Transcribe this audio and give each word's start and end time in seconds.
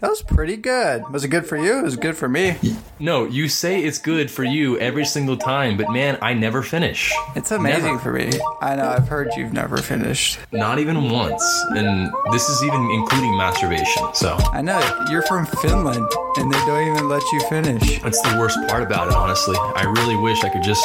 That 0.00 0.10
was 0.10 0.20
pretty 0.20 0.56
good. 0.56 1.08
Was 1.10 1.24
it 1.24 1.28
good 1.28 1.46
for 1.46 1.56
you? 1.56 1.78
It 1.78 1.82
was 1.84 1.96
good 1.96 2.16
for 2.16 2.28
me. 2.28 2.56
No, 2.98 3.24
you 3.24 3.48
say 3.48 3.82
it's 3.82 3.98
good 3.98 4.30
for 4.30 4.44
you 4.44 4.78
every 4.78 5.06
single 5.06 5.38
time, 5.38 5.78
but 5.78 5.90
man, 5.90 6.18
I 6.20 6.34
never 6.34 6.62
finish. 6.62 7.14
It's 7.34 7.50
amazing 7.50 7.96
Never. 7.96 7.98
for 7.98 8.12
me. 8.12 8.30
I 8.60 8.76
know. 8.76 8.88
I've 8.88 9.08
heard 9.08 9.30
you've 9.36 9.54
never 9.54 9.78
finished. 9.78 10.38
Not 10.52 10.78
even 10.78 11.08
once. 11.10 11.42
And 11.70 12.12
this 12.30 12.48
is 12.50 12.62
even 12.62 12.90
including 12.90 13.36
masturbation. 13.38 14.02
So 14.14 14.36
I 14.52 14.60
know. 14.60 14.80
You're 15.10 15.22
from 15.22 15.46
Finland, 15.46 16.06
and 16.36 16.52
they 16.52 16.58
don't 16.66 16.88
even 16.94 17.08
let 17.08 17.22
you 17.32 17.40
finish. 17.48 18.00
that's 18.02 18.20
the 18.20 18.36
worst 18.38 18.58
part 18.68 18.82
about 18.82 19.08
it, 19.08 19.14
honestly. 19.14 19.56
I 19.58 19.84
really 19.96 20.16
wish 20.16 20.44
I 20.44 20.50
could 20.50 20.62
just 20.62 20.84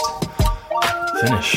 finish. 1.21 1.55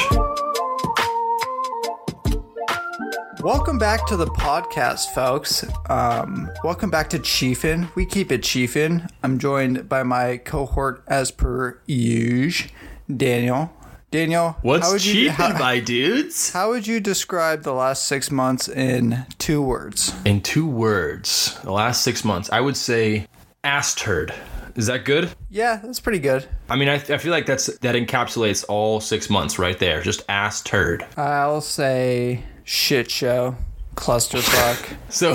Welcome 3.44 3.76
back 3.76 4.06
to 4.06 4.16
the 4.16 4.24
podcast, 4.24 5.10
folks. 5.12 5.66
Um, 5.90 6.50
welcome 6.64 6.88
back 6.88 7.10
to 7.10 7.18
Chiefin. 7.18 7.94
We 7.94 8.06
keep 8.06 8.32
it 8.32 8.40
Chiefin. 8.40 9.06
I'm 9.22 9.38
joined 9.38 9.86
by 9.86 10.02
my 10.02 10.38
cohort, 10.38 11.04
as 11.08 11.30
per 11.30 11.78
usual, 11.84 12.70
Daniel. 13.14 13.70
Daniel, 14.10 14.56
What's 14.62 14.86
how 14.86 14.92
would 14.94 15.04
you, 15.04 15.30
how, 15.30 15.58
my 15.58 15.78
dudes? 15.78 16.54
how 16.54 16.70
would 16.70 16.86
you 16.86 17.00
describe 17.00 17.64
the 17.64 17.74
last 17.74 18.04
six 18.04 18.30
months 18.30 18.66
in 18.66 19.26
two 19.36 19.60
words? 19.60 20.14
In 20.24 20.40
two 20.40 20.66
words, 20.66 21.60
the 21.64 21.72
last 21.72 22.02
six 22.02 22.24
months, 22.24 22.48
I 22.50 22.62
would 22.62 22.78
say 22.78 23.26
ass 23.62 23.94
turd. 23.94 24.32
Is 24.74 24.86
that 24.86 25.04
good? 25.04 25.30
Yeah, 25.50 25.76
that's 25.84 26.00
pretty 26.00 26.18
good. 26.18 26.46
I 26.70 26.76
mean, 26.76 26.88
I, 26.88 26.94
I 26.94 27.18
feel 27.18 27.30
like 27.30 27.44
that's 27.44 27.66
that 27.66 27.94
encapsulates 27.94 28.64
all 28.70 29.00
six 29.00 29.28
months 29.28 29.58
right 29.58 29.78
there. 29.78 30.00
Just 30.00 30.22
ass 30.30 30.62
turd. 30.62 31.04
I'll 31.18 31.60
say 31.60 32.42
shit 32.64 33.10
show, 33.10 33.56
clusterfuck. 33.94 34.96
So, 35.10 35.34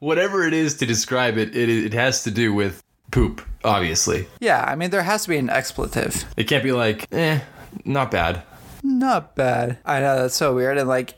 whatever 0.00 0.44
it 0.46 0.52
is 0.54 0.74
to 0.78 0.86
describe 0.86 1.38
it, 1.38 1.54
it, 1.54 1.68
it 1.68 1.92
has 1.94 2.24
to 2.24 2.30
do 2.32 2.52
with 2.52 2.82
poop, 3.12 3.42
obviously. 3.62 4.26
yeah, 4.40 4.64
I 4.66 4.74
mean 4.74 4.90
there 4.90 5.02
has 5.04 5.22
to 5.24 5.28
be 5.28 5.36
an 5.36 5.48
expletive. 5.50 6.24
It 6.36 6.44
can't 6.44 6.64
be 6.64 6.72
like, 6.72 7.06
eh, 7.12 7.40
not 7.84 8.10
bad. 8.10 8.42
Not 8.82 9.36
bad. 9.36 9.78
I 9.86 10.00
know 10.00 10.16
that's 10.22 10.34
so 10.34 10.52
weird. 10.54 10.78
And 10.78 10.88
like 10.88 11.14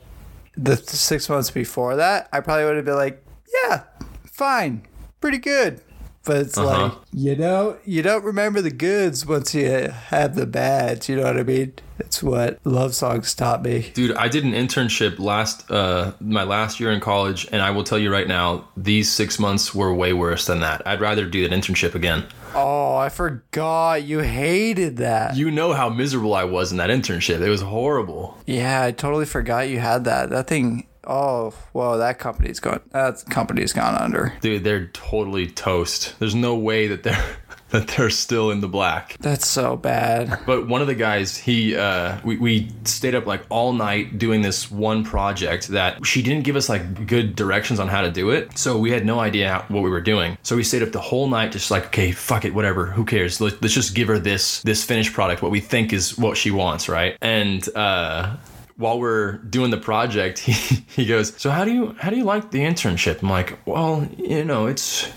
the 0.55 0.77
six 0.77 1.27
months 1.27 1.49
before 1.49 1.95
that, 1.95 2.29
I 2.31 2.39
probably 2.41 2.65
would 2.65 2.75
have 2.75 2.85
been 2.85 2.95
like, 2.95 3.25
yeah, 3.63 3.83
fine, 4.25 4.83
pretty 5.21 5.39
good. 5.39 5.81
But 6.27 6.37
it's 6.37 6.57
Uh-huh. 6.57 6.83
like 6.83 6.93
you 7.13 7.35
know, 7.35 7.77
you 7.85 8.01
don't 8.03 8.23
remember 8.23 8.61
the 8.61 8.69
goods 8.71 9.25
once 9.25 9.55
you 9.55 9.89
have 10.09 10.35
the 10.35 10.45
bads. 10.45 11.09
You 11.09 11.15
know 11.15 11.23
what 11.23 11.37
I 11.39 11.43
mean? 11.43 11.73
It's 11.99 12.21
what 12.21 12.59
love 12.63 12.93
songs 12.93 13.33
taught 13.33 13.63
me. 13.63 13.89
Dude, 13.95 14.15
I 14.15 14.27
did 14.27 14.43
an 14.43 14.51
internship 14.51 15.17
last 15.17 15.69
uh 15.71 16.11
my 16.21 16.43
last 16.43 16.79
year 16.79 16.91
in 16.91 16.99
college 16.99 17.47
and 17.51 17.61
I 17.61 17.71
will 17.71 17.83
tell 17.83 17.97
you 17.97 18.11
right 18.11 18.27
now, 18.27 18.67
these 18.77 19.09
6 19.11 19.39
months 19.39 19.73
were 19.73 19.91
way 19.93 20.13
worse 20.13 20.45
than 20.45 20.59
that. 20.59 20.81
I'd 20.85 21.01
rather 21.01 21.25
do 21.25 21.43
an 21.45 21.51
internship 21.59 21.95
again. 21.95 22.25
Oh, 22.55 22.95
I 22.95 23.09
forgot 23.09 24.03
you 24.03 24.19
hated 24.19 24.97
that. 24.97 25.35
You 25.37 25.51
know 25.51 25.73
how 25.73 25.89
miserable 25.89 26.33
I 26.33 26.43
was 26.43 26.71
in 26.71 26.77
that 26.77 26.89
internship. 26.89 27.39
It 27.41 27.49
was 27.49 27.61
horrible. 27.61 28.37
yeah, 28.47 28.81
I 28.83 28.91
totally 28.91 29.25
forgot 29.25 29.69
you 29.69 29.79
had 29.79 30.05
that. 30.05 30.29
That 30.31 30.47
thing. 30.47 30.86
Oh, 31.07 31.51
whoa, 31.71 31.97
that 31.97 32.19
company's 32.19 32.59
gone. 32.59 32.81
That 32.91 33.23
company's 33.29 33.73
gone 33.73 33.95
under. 33.95 34.33
Dude, 34.41 34.63
they're 34.63 34.87
totally 34.87 35.47
toast. 35.47 36.19
There's 36.19 36.35
no 36.35 36.55
way 36.55 36.87
that 36.87 37.03
they're 37.03 37.37
that 37.69 37.87
they're 37.87 38.09
still 38.09 38.51
in 38.51 38.61
the 38.61 38.67
black. 38.67 39.17
That's 39.19 39.47
so 39.47 39.75
bad. 39.75 40.39
But 40.45 40.67
one 40.67 40.81
of 40.81 40.87
the 40.87 40.95
guys, 40.95 41.37
he, 41.37 41.75
uh, 41.75 42.17
we, 42.23 42.37
we 42.37 42.71
stayed 42.85 43.13
up 43.13 43.25
like 43.25 43.43
all 43.49 43.73
night 43.73 44.17
doing 44.17 44.41
this 44.41 44.71
one 44.71 45.03
project 45.03 45.67
that 45.69 46.05
she 46.05 46.21
didn't 46.21 46.43
give 46.43 46.55
us 46.55 46.69
like 46.69 47.07
good 47.07 47.35
directions 47.35 47.79
on 47.79 47.89
how 47.89 48.01
to 48.01 48.11
do 48.11 48.29
it. 48.29 48.57
So 48.57 48.77
we 48.77 48.91
had 48.91 49.05
no 49.05 49.19
idea 49.19 49.49
how, 49.49 49.65
what 49.67 49.83
we 49.83 49.89
were 49.89 50.01
doing. 50.01 50.37
So 50.43 50.55
we 50.55 50.63
stayed 50.63 50.83
up 50.83 50.91
the 50.91 51.01
whole 51.01 51.27
night, 51.27 51.51
just 51.51 51.69
like, 51.69 51.87
okay, 51.87 52.11
fuck 52.11 52.45
it, 52.45 52.53
whatever, 52.53 52.85
who 52.85 53.03
cares? 53.03 53.41
Let, 53.41 53.61
let's 53.61 53.73
just 53.73 53.95
give 53.95 54.07
her 54.07 54.19
this, 54.19 54.61
this 54.61 54.85
finished 54.85 55.13
product, 55.13 55.41
what 55.41 55.51
we 55.51 55.59
think 55.59 55.91
is 55.91 56.17
what 56.17 56.37
she 56.37 56.51
wants, 56.51 56.87
right? 56.87 57.17
And, 57.21 57.67
uh, 57.75 58.37
while 58.77 58.99
we're 58.99 59.33
doing 59.37 59.71
the 59.71 59.77
project, 59.77 60.39
he, 60.47 60.85
he 60.87 61.05
goes, 61.05 61.33
"So 61.37 61.49
how 61.49 61.65
do 61.65 61.71
you 61.71 61.95
how 61.99 62.09
do 62.09 62.15
you 62.15 62.23
like 62.23 62.51
the 62.51 62.59
internship?" 62.59 63.21
I'm 63.21 63.29
like, 63.29 63.59
"Well, 63.67 64.07
you 64.17 64.45
know, 64.45 64.67
it's 64.67 65.11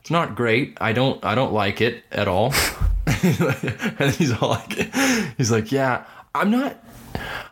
it's 0.00 0.10
not 0.10 0.34
great. 0.34 0.78
I 0.80 0.92
don't 0.92 1.22
I 1.24 1.34
don't 1.34 1.52
like 1.52 1.80
it 1.80 2.04
at 2.10 2.28
all." 2.28 2.54
and 3.06 4.14
he's 4.14 4.32
all 4.40 4.50
like, 4.50 4.94
he's 5.36 5.50
like, 5.50 5.70
"Yeah, 5.70 6.04
I'm 6.34 6.50
not 6.50 6.82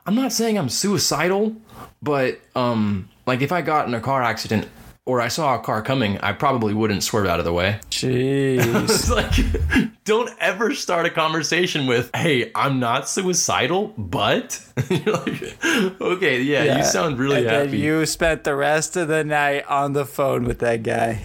I'm 0.06 0.14
not 0.14 0.32
saying 0.32 0.58
I'm 0.58 0.68
suicidal, 0.68 1.56
but 2.00 2.40
um, 2.54 3.08
like 3.26 3.42
if 3.42 3.52
I 3.52 3.60
got 3.60 3.86
in 3.86 3.94
a 3.94 4.00
car 4.00 4.22
accident." 4.22 4.68
Or 5.08 5.22
I 5.22 5.28
saw 5.28 5.54
a 5.54 5.58
car 5.60 5.80
coming, 5.80 6.18
I 6.18 6.32
probably 6.32 6.74
wouldn't 6.74 7.02
swerve 7.02 7.26
out 7.26 7.38
of 7.38 7.46
the 7.46 7.52
way. 7.52 7.80
Jeez. 7.90 9.08
Like, 9.18 9.94
don't 10.04 10.30
ever 10.38 10.74
start 10.74 11.06
a 11.06 11.10
conversation 11.10 11.86
with, 11.86 12.10
"Hey, 12.14 12.52
I'm 12.54 12.78
not 12.78 13.08
suicidal, 13.08 13.94
but." 13.96 14.60
You're 14.90 15.14
like, 15.16 15.64
okay, 15.98 16.42
yeah, 16.42 16.62
Yeah. 16.64 16.76
you 16.78 16.84
sound 16.84 17.18
really 17.18 17.38
and 17.38 17.46
happy. 17.48 17.78
you 17.78 18.04
spent 18.04 18.44
the 18.44 18.54
rest 18.54 18.98
of 18.98 19.08
the 19.08 19.24
night 19.24 19.64
on 19.66 19.94
the 19.94 20.04
phone 20.04 20.44
with 20.44 20.58
that 20.58 20.82
guy, 20.82 21.22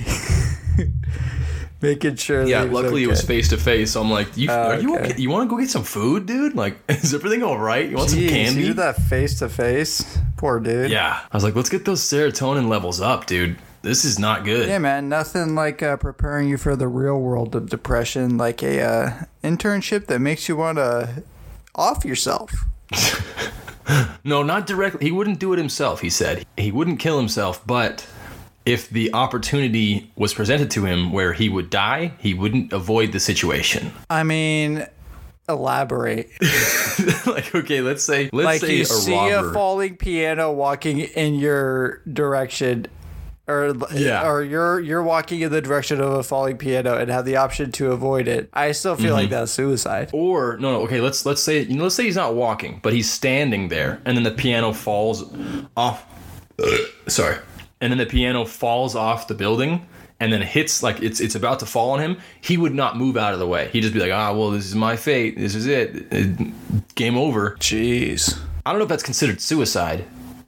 making 1.82 2.16
sure. 2.16 2.46
yeah, 2.46 2.62
that 2.62 2.68
he 2.68 2.74
was 2.74 2.84
luckily 2.84 3.04
it 3.04 3.08
was 3.08 3.22
face 3.22 3.50
to 3.50 3.58
face. 3.58 3.92
So 3.92 4.02
I'm 4.02 4.10
like, 4.10 4.38
you, 4.38 4.50
are 4.50 4.80
you 4.80 4.96
okay. 4.96 5.12
okay? 5.12 5.22
You 5.22 5.30
want 5.30 5.50
to 5.50 5.54
go 5.54 5.60
get 5.60 5.70
some 5.70 5.84
food, 5.84 6.26
dude? 6.26 6.56
Like, 6.56 6.78
is 6.88 7.14
everything 7.14 7.44
all 7.44 7.58
right? 7.60 7.90
You 7.90 7.98
want 7.98 8.12
some 8.12 8.28
candy? 8.28 8.62
You 8.62 8.68
did 8.68 8.78
that 8.78 8.96
face 8.96 9.40
to 9.40 9.50
face. 9.50 10.18
Poor 10.38 10.60
dude. 10.62 10.90
Yeah, 10.90 11.20
I 11.32 11.36
was 11.36 11.44
like, 11.44 11.56
let's 11.56 11.70
get 11.70 11.84
those 11.84 12.02
serotonin 12.02 12.70
levels 12.70 13.02
up, 13.02 13.26
dude. 13.26 13.58
This 13.84 14.06
is 14.06 14.18
not 14.18 14.46
good. 14.46 14.70
Yeah, 14.70 14.80
man. 14.80 15.10
Nothing 15.10 15.56
like 15.56 15.84
uh, 15.84 15.98
preparing 15.98 16.48
you 16.48 16.58
for 16.58 16.76
the 16.76 16.88
real 16.88 17.20
world 17.20 17.54
of 17.54 17.70
depression, 17.70 18.38
like 18.38 18.64
a 18.64 18.82
uh, 18.82 19.24
internship 19.44 20.08
that 20.08 20.20
makes 20.20 20.48
you 20.48 20.56
want 20.56 20.78
to 20.78 21.24
off 21.76 22.04
yourself. 22.06 22.52
No, 24.24 24.44
not 24.44 24.66
directly. 24.66 25.06
He 25.06 25.12
wouldn't 25.12 25.40
do 25.40 25.52
it 25.52 25.58
himself, 25.58 26.00
he 26.00 26.10
said. 26.10 26.46
He 26.56 26.72
wouldn't 26.72 27.00
kill 27.00 27.18
himself, 27.18 27.66
but 27.68 28.08
if 28.66 28.90
the 28.90 29.14
opportunity 29.14 30.10
was 30.16 30.34
presented 30.34 30.72
to 30.72 30.86
him 30.86 31.12
where 31.12 31.34
he 31.34 31.50
would 31.50 31.70
die, 31.70 32.14
he 32.20 32.34
wouldn't 32.34 32.72
avoid 32.72 33.12
the 33.12 33.20
situation. 33.20 33.92
I 34.10 34.24
mean, 34.24 34.88
elaborate. 35.50 36.30
like, 37.28 37.54
okay, 37.54 37.82
let's 37.82 38.04
say 38.04 38.30
let's 38.32 38.46
like 38.46 38.62
say 38.62 38.78
you 38.78 38.82
a 38.84 38.86
see 38.86 39.14
robber. 39.14 39.50
a 39.50 39.54
falling 39.54 39.98
piano 39.98 40.54
walking 40.54 41.00
in 41.00 41.36
your 41.36 42.02
direction 42.12 42.88
or 43.48 43.74
Yeah. 43.94 44.28
or 44.28 44.42
you're 44.44 44.80
you're 44.80 45.04
walking 45.04 45.42
in 45.42 45.52
the 45.52 45.62
direction 45.62 46.00
of 46.00 46.14
a 46.14 46.24
falling 46.24 46.58
piano 46.58 46.98
and 46.98 47.10
have 47.12 47.26
the 47.26 47.36
option 47.36 47.72
to 47.74 47.92
avoid 47.92 48.28
it 48.28 48.50
i 48.54 48.72
still 48.72 48.96
feel 48.96 49.08
Mm-hmm. 49.08 49.16
like 49.16 49.30
that's 49.30 49.52
suicide 49.52 50.10
or 50.14 50.58
no, 50.58 50.72
no, 50.72 50.82
okay, 50.84 51.02
let's 51.02 51.26
let's 51.26 51.42
say 51.44 51.62
you 51.62 51.76
know, 51.76 51.84
let's 51.84 51.96
say 51.96 52.04
he's 52.06 52.16
not 52.16 52.36
walking, 52.36 52.80
but 52.82 52.94
he's 52.94 53.12
standing 53.12 53.68
there, 53.70 54.02
and 54.06 54.16
then 54.16 54.24
the 54.24 54.32
piano 54.32 54.72
falls 54.74 55.24
off. 55.76 56.06
sorry, 57.08 57.38
and 57.82 57.92
then 57.92 57.98
the 57.98 58.06
piano 58.06 58.46
falls 58.46 58.96
off 58.96 59.28
the 59.28 59.34
building, 59.36 59.86
and 60.20 60.32
then 60.32 60.42
hits 60.42 60.82
like 60.84 61.02
it's 61.02 61.20
it's 61.20 61.36
about 61.36 61.60
to 61.60 61.66
fall 61.66 61.92
on 61.92 62.00
him. 62.00 62.18
He 62.42 62.56
would 62.58 62.74
not 62.74 62.96
move 62.98 63.18
out 63.18 63.34
of 63.34 63.40
the 63.40 63.48
way. 63.48 63.70
He'd 63.74 63.82
just 63.82 63.94
be 63.94 64.00
like, 64.00 64.12
ah, 64.14 64.32
well, 64.34 64.52
this 64.52 64.66
is 64.66 64.76
my 64.76 64.96
fate. 64.96 65.38
This 65.38 65.56
is 65.56 65.68
it. 65.68 66.08
It- 66.12 66.96
Game 66.96 67.18
over. 67.18 67.58
jeez 67.60 68.40
I 68.66 68.72
don't 68.72 68.80
know 68.80 68.84
if 68.84 68.90
that's 68.90 69.04
considered 69.04 69.42
suicide, 69.42 70.06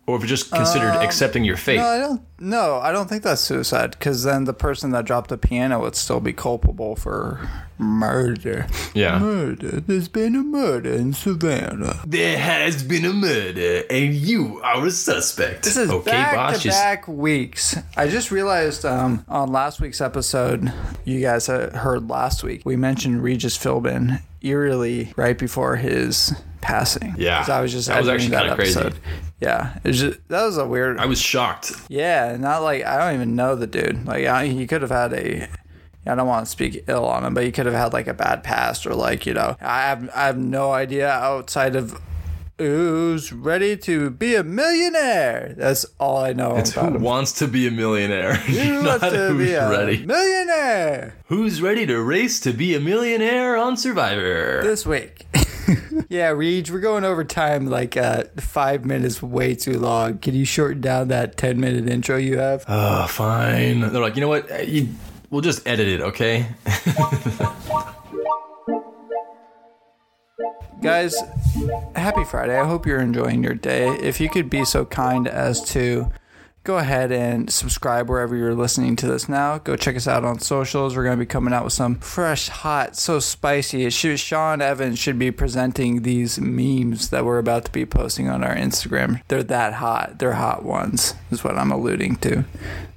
or 0.07 0.17
if 0.17 0.23
it's 0.23 0.29
just 0.29 0.51
considered 0.51 0.91
accepting 1.01 1.43
your 1.43 1.57
fate. 1.57 1.77
no 1.77 1.85
i 1.87 1.97
don't 1.97 2.21
no 2.39 2.79
i 2.79 2.91
don't 2.91 3.07
think 3.09 3.23
that's 3.23 3.41
suicide 3.41 3.91
because 3.91 4.23
then 4.23 4.43
the 4.45 4.53
person 4.53 4.91
that 4.91 5.05
dropped 5.05 5.29
the 5.29 5.37
piano 5.37 5.79
would 5.79 5.95
still 5.95 6.19
be 6.19 6.31
culpable 6.33 6.95
for 6.95 7.49
murder 7.77 8.67
Yeah. 8.93 9.19
murder 9.19 9.79
there's 9.81 10.07
been 10.07 10.35
a 10.35 10.43
murder 10.43 10.91
in 10.93 11.13
savannah 11.13 11.99
There 12.05 12.37
has 12.37 12.83
been 12.83 13.05
a 13.05 13.13
murder, 13.13 13.83
and 13.89 14.13
you 14.13 14.61
are 14.63 14.85
a 14.85 14.91
suspect. 14.91 15.63
This 15.63 15.77
is 15.77 15.89
okay, 15.89 16.11
back 16.11 16.35
boss. 16.35 16.61
to 16.63 16.69
back 16.69 17.07
weeks. 17.07 17.77
I 17.97 18.07
just 18.07 18.31
realized 18.31 18.85
um, 18.85 19.25
on 19.27 19.51
last 19.51 19.81
week's 19.81 20.01
episode, 20.01 20.71
you 21.03 21.19
guys 21.21 21.47
heard 21.47 22.09
last 22.09 22.43
week, 22.43 22.61
we 22.65 22.75
mentioned 22.75 23.23
Regis 23.23 23.57
Philbin 23.57 24.21
eerily 24.45 25.13
right 25.15 25.37
before 25.37 25.75
his 25.75 26.33
passing. 26.61 27.15
Yeah, 27.17 27.45
I 27.47 27.61
was 27.61 27.71
just 27.71 27.87
That 27.87 27.99
was 27.99 28.09
actually 28.09 28.35
kinda 28.35 28.55
crazy. 28.55 28.91
Yeah, 29.41 29.77
it's 29.83 29.99
just 29.99 30.27
that 30.29 30.43
was 30.45 30.57
a 30.57 30.65
weird. 30.65 30.97
I 30.97 31.05
was 31.05 31.19
shocked. 31.19 31.73
yeah, 31.89 32.37
not 32.39 32.59
like 32.63 32.83
I 32.85 32.97
don't 32.97 33.15
even 33.15 33.35
know 33.35 33.55
the 33.55 33.67
dude. 33.67 34.05
Like 34.05 34.25
I, 34.25 34.47
he 34.47 34.65
could 34.67 34.81
have 34.81 34.91
had 34.91 35.13
a. 35.13 35.47
I 36.07 36.13
don't 36.13 36.27
want 36.27 36.45
to 36.45 36.51
speak 36.51 36.83
ill 36.87 37.05
on 37.05 37.25
him, 37.25 37.33
but 37.33 37.43
he 37.43 37.51
could 37.51 37.65
have 37.65 37.73
had 37.73 37.91
like 37.91 38.07
a 38.07 38.13
bad 38.13 38.43
past 38.43 38.85
or 38.85 38.93
like 38.93 39.25
you 39.25 39.33
know. 39.33 39.57
I 39.59 39.81
have 39.81 40.09
I 40.15 40.25
have 40.27 40.37
no 40.37 40.71
idea 40.71 41.09
outside 41.09 41.75
of 41.75 41.99
who's 42.57 43.33
ready 43.33 43.75
to 43.77 44.09
be 44.09 44.35
a 44.35 44.43
millionaire. 44.43 45.53
That's 45.57 45.85
all 45.99 46.17
I 46.17 46.33
know 46.33 46.55
It's 46.55 46.71
about 46.71 46.89
who 46.91 46.95
him. 46.95 47.01
wants 47.01 47.31
to 47.33 47.47
be 47.47 47.67
a 47.67 47.71
millionaire. 47.71 48.35
Who 48.35 48.81
Not 48.83 49.01
wants 49.01 49.15
to 49.15 49.27
who's 49.29 49.47
be 49.47 49.53
a 49.53 49.69
ready. 49.69 50.05
millionaire 50.05 51.15
Who's 51.27 51.61
ready 51.61 51.85
to 51.85 52.01
race 52.01 52.39
to 52.41 52.53
be 52.53 52.73
a 52.75 52.79
millionaire 52.79 53.57
on 53.57 53.75
Survivor? 53.77 54.61
this 54.63 54.85
week? 54.85 55.25
yeah, 56.09 56.29
Reed, 56.29 56.69
we're 56.69 56.79
going 56.79 57.03
over 57.03 57.23
time 57.23 57.67
like 57.67 57.97
uh, 57.97 58.23
five 58.37 58.85
minutes, 58.85 59.21
way 59.21 59.55
too 59.55 59.77
long. 59.79 60.19
Can 60.19 60.33
you 60.35 60.45
shorten 60.45 60.79
down 60.81 61.07
that 61.09 61.35
ten 61.37 61.59
minute 61.59 61.89
intro 61.89 62.17
you 62.17 62.37
have? 62.37 62.63
Oh, 62.67 63.07
fine. 63.07 63.81
They're 63.81 64.01
like, 64.01 64.15
you 64.15 64.21
know 64.21 64.27
what? 64.29 64.67
You, 64.67 64.89
we'll 65.29 65.41
just 65.41 65.67
edit 65.67 65.87
it, 65.87 66.01
okay? 66.01 66.45
Guys, 70.81 71.15
happy 71.95 72.23
Friday. 72.25 72.59
I 72.59 72.65
hope 72.65 72.85
you're 72.85 72.99
enjoying 72.99 73.43
your 73.43 73.53
day. 73.53 73.87
If 73.87 74.19
you 74.19 74.29
could 74.29 74.49
be 74.49 74.65
so 74.65 74.85
kind 74.85 75.27
as 75.27 75.63
to 75.71 76.11
go 76.65 76.79
ahead 76.79 77.11
and 77.11 77.51
subscribe 77.51 78.09
wherever 78.09 78.35
you're 78.35 78.55
listening 78.55 78.95
to 78.95 79.07
this 79.07 79.29
now. 79.29 79.59
Go 79.59 79.75
check 79.75 79.95
us 79.95 80.07
out 80.07 80.25
on 80.25 80.39
socials. 80.39 80.97
We're 80.97 81.03
going 81.03 81.17
to 81.17 81.21
be 81.21 81.27
coming 81.27 81.53
out 81.53 81.63
with 81.63 81.73
some 81.73 81.95
fresh, 81.99 82.49
hot, 82.49 82.95
so 82.97 83.19
spicy. 83.19 83.87
Should, 83.91 84.19
Sean 84.19 84.61
Evans 84.61 84.97
should 84.97 85.19
be 85.19 85.31
presenting 85.31 86.01
these 86.01 86.39
memes 86.39 87.11
that 87.11 87.23
we're 87.23 87.37
about 87.37 87.65
to 87.65 87.71
be 87.71 87.85
posting 87.85 88.29
on 88.29 88.43
our 88.43 88.55
Instagram. 88.55 89.21
They're 89.27 89.43
that 89.43 89.73
hot. 89.73 90.17
They're 90.17 90.33
hot 90.33 90.63
ones, 90.63 91.13
is 91.29 91.43
what 91.43 91.55
I'm 91.55 91.71
alluding 91.71 92.17
to. 92.17 92.45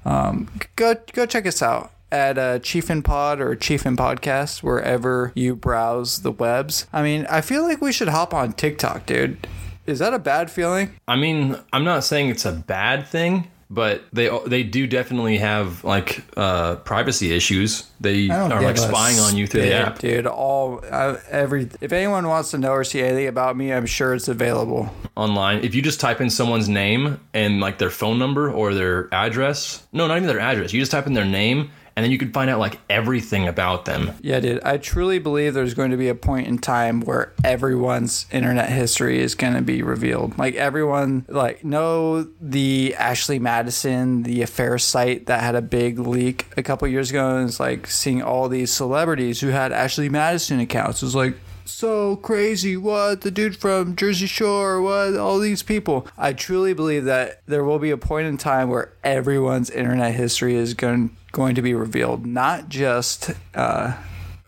Um, 0.05 0.49
go, 0.77 0.95
go 1.13 1.27
check 1.27 1.47
us 1.47 1.61
out 1.61 1.93
at 2.11 2.39
uh, 2.39 2.59
Chiefin 2.61 3.03
Pod 3.05 3.41
or 3.41 3.55
Chiefin 3.57 3.97
Podcast, 3.97 4.63
wherever 4.63 5.33
you 5.35 5.55
browse 5.55 6.23
the 6.23 6.33
webs. 6.33 6.87
I 6.93 7.03
mean, 7.03 7.27
I 7.29 7.41
feel 7.41 7.63
like 7.63 7.81
we 7.81 7.93
should 7.93 8.09
hop 8.09 8.33
on 8.33 8.53
TikTok, 8.53 9.07
dude. 9.07 9.47
Is 9.87 10.01
that 10.01 10.13
a 10.13 10.19
bad 10.19 10.51
feeling? 10.51 10.91
I 11.07 11.17
mean, 11.17 11.57
I'm 11.73 11.85
not 11.85 12.05
saying 12.05 12.29
it's 12.29 12.45
a 12.45 12.53
bad 12.53 13.07
thing, 13.07 13.51
but 13.71 14.03
they 14.13 14.29
they 14.47 14.63
do 14.63 14.87
definitely 14.87 15.39
have 15.39 15.83
like 15.83 16.23
uh, 16.37 16.77
privacy 16.77 17.35
issues. 17.35 17.89
They 18.01 18.29
are 18.29 18.63
like 18.63 18.77
spying 18.77 19.19
on 19.19 19.37
you 19.37 19.47
through 19.47 19.63
the 19.63 19.75
app. 19.75 19.99
dude. 19.99 20.27
All 20.27 20.83
uh, 20.91 21.17
every 21.31 21.71
if 21.81 21.93
anyone 21.93 22.29
wants 22.29 22.51
to 22.51 22.59
know 22.59 22.73
or 22.73 22.85
see 22.85 23.01
anything 23.01 23.29
about 23.29 23.57
me, 23.57 23.73
I'm 23.73 23.87
sure 23.87 24.15
it's 24.15 24.29
available. 24.29 24.91
online. 25.17 25.65
If 25.65 25.75
you 25.75 25.81
just 25.83 26.01
type 26.01 26.21
in 26.21 26.29
someone's 26.31 26.69
name 26.69 27.19
and 27.33 27.61
like 27.61 27.79
their 27.79 27.91
phone 27.91 28.19
number 28.19 28.51
or 28.51 28.75
their 28.75 29.13
address, 29.13 29.87
no, 29.93 30.07
not 30.07 30.17
even 30.19 30.29
their 30.29 30.41
address. 30.41 30.73
You 30.73 30.81
just 30.81 30.93
type 30.93 31.07
in 31.07 31.15
their 31.15 31.25
name 31.25 31.71
and 31.99 32.05
then 32.05 32.13
you 32.13 32.19
can 32.19 32.31
find 32.31 32.49
out 32.49 32.61
like 32.61 32.79
everything 32.89 33.49
about 33.49 33.85
them. 33.85 34.13
Yeah, 34.21 34.39
dude. 34.39 34.63
I 34.63 34.77
truly 34.77 35.19
believe 35.19 35.53
there's 35.53 35.75
going 35.75 35.91
to 35.91 35.97
be 35.97 36.09
a 36.09 36.15
point 36.15 36.47
in 36.47 36.59
time 36.59 37.01
where 37.01 37.33
everyone's 37.43 38.27
internet 38.31 38.69
history 38.69 39.19
is 39.19 39.35
going 39.35 39.55
to 39.55 39.63
be 39.63 39.83
revealed. 39.83 40.39
Like 40.39 40.55
everyone, 40.55 41.27
like 41.29 41.65
know 41.65 42.23
the 42.41 42.95
Ashley 42.95 43.41
Madison, 43.41 44.23
the 44.23 44.43
affair 44.43 44.79
site 44.79 45.27
that 45.27 45.41
had 45.41 45.57
a 45.57 45.61
big 45.61 45.99
leak 45.99 46.47
a 46.57 46.63
couple 46.63 46.87
years 46.87 47.11
ago, 47.11 47.37
and 47.37 47.49
it's 47.49 47.59
like 47.59 47.89
seeing 47.89 48.23
all 48.23 48.49
these 48.49 48.71
celebrities 48.71 49.41
who 49.41 49.49
had 49.49 49.73
Ashley 49.73 50.09
Madison 50.09 50.61
accounts. 50.61 51.03
Was 51.03 51.17
like 51.17 51.35
so 51.65 52.15
crazy. 52.15 52.77
What 52.77 53.23
the 53.23 53.33
dude 53.33 53.57
from 53.57 53.97
Jersey 53.97 54.27
Shore? 54.27 54.81
What 54.81 55.17
all 55.17 55.41
these 55.41 55.65
people? 55.65 56.07
I 56.17 56.33
truly 56.33 56.75
believe 56.75 57.07
that 57.07 57.43
there 57.47 57.65
will 57.65 57.81
be 57.81 57.91
a 57.91 57.97
point 57.97 58.29
in 58.29 58.37
time 58.37 58.69
where 58.69 58.93
everyone's 59.03 59.69
internet 59.69 60.15
history 60.15 60.55
is 60.55 60.75
going 60.75 61.17
going 61.33 61.55
to 61.55 61.63
be 61.63 61.75
revealed, 61.75 62.27
not 62.27 62.69
just. 62.69 63.31
Uh, 63.55 63.97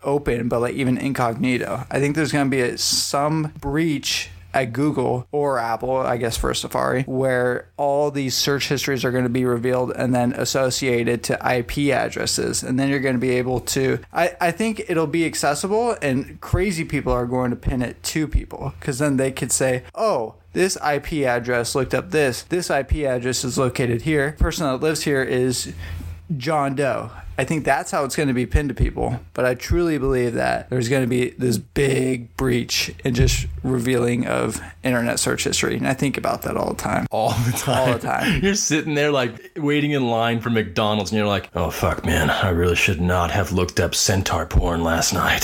open, 0.03 0.47
but 0.47 0.59
like 0.61 0.73
even 0.73 0.97
incognito. 0.97 1.85
I 1.89 1.99
think 1.99 2.15
there's 2.15 2.31
going 2.31 2.49
to 2.49 2.49
be 2.49 2.61
a, 2.61 2.77
some 2.77 3.53
breach 3.59 4.29
at 4.53 4.73
Google 4.73 5.27
or 5.31 5.59
Apple, 5.59 5.95
I 5.95 6.17
guess 6.17 6.35
for 6.35 6.53
Safari, 6.53 7.03
where 7.03 7.69
all 7.77 8.11
these 8.11 8.35
search 8.35 8.67
histories 8.67 9.05
are 9.05 9.11
going 9.11 9.23
to 9.23 9.29
be 9.29 9.45
revealed 9.45 9.91
and 9.91 10.13
then 10.13 10.33
associated 10.33 11.23
to 11.23 11.33
IP 11.35 11.93
addresses. 11.93 12.63
And 12.63 12.79
then 12.79 12.89
you're 12.89 12.99
going 12.99 13.15
to 13.15 13.21
be 13.21 13.31
able 13.31 13.61
to, 13.61 13.99
I, 14.11 14.35
I 14.41 14.51
think 14.51 14.83
it'll 14.89 15.07
be 15.07 15.25
accessible 15.25 15.95
and 16.01 16.39
crazy 16.41 16.83
people 16.83 17.13
are 17.13 17.25
going 17.25 17.51
to 17.51 17.55
pin 17.55 17.81
it 17.81 18.01
to 18.03 18.27
people 18.27 18.73
because 18.79 18.99
then 18.99 19.17
they 19.17 19.31
could 19.31 19.51
say, 19.51 19.83
oh, 19.95 20.35
this 20.53 20.77
IP 20.85 21.25
address 21.25 21.75
looked 21.75 21.93
up 21.93 22.11
this. 22.11 22.41
This 22.43 22.69
IP 22.69 22.95
address 23.05 23.45
is 23.45 23.57
located 23.57 24.01
here. 24.01 24.31
The 24.37 24.43
person 24.43 24.67
that 24.67 24.77
lives 24.77 25.03
here 25.03 25.23
is 25.23 25.73
John 26.37 26.75
Doe. 26.75 27.11
I 27.37 27.43
think 27.43 27.65
that's 27.65 27.89
how 27.89 28.03
it's 28.03 28.15
going 28.15 28.27
to 28.27 28.33
be 28.35 28.45
pinned 28.45 28.69
to 28.69 28.75
people. 28.75 29.19
But 29.33 29.45
I 29.45 29.55
truly 29.55 29.97
believe 29.97 30.33
that 30.33 30.69
there's 30.69 30.89
going 30.89 31.01
to 31.01 31.07
be 31.07 31.29
this 31.31 31.57
big 31.57 32.35
breach 32.37 32.93
and 33.03 33.15
just 33.15 33.47
revealing 33.63 34.27
of 34.27 34.61
internet 34.83 35.19
search 35.19 35.45
history. 35.45 35.75
And 35.75 35.87
I 35.87 35.93
think 35.93 36.17
about 36.17 36.43
that 36.43 36.55
all 36.55 36.69
the 36.73 36.81
time. 36.81 37.07
All 37.09 37.31
the 37.31 37.51
time. 37.53 37.77
All 37.79 37.93
the 37.93 37.99
time. 37.99 38.41
You're 38.43 38.53
sitting 38.53 38.93
there 38.93 39.11
like 39.11 39.53
waiting 39.57 39.91
in 39.91 40.07
line 40.07 40.39
for 40.39 40.49
McDonald's 40.51 41.11
and 41.11 41.17
you're 41.17 41.27
like, 41.27 41.49
oh 41.55 41.71
fuck 41.71 42.05
man, 42.05 42.29
I 42.29 42.49
really 42.49 42.75
should 42.75 43.01
not 43.01 43.31
have 43.31 43.51
looked 43.51 43.79
up 43.79 43.95
centaur 43.95 44.45
porn 44.45 44.83
last 44.83 45.13
night. 45.13 45.41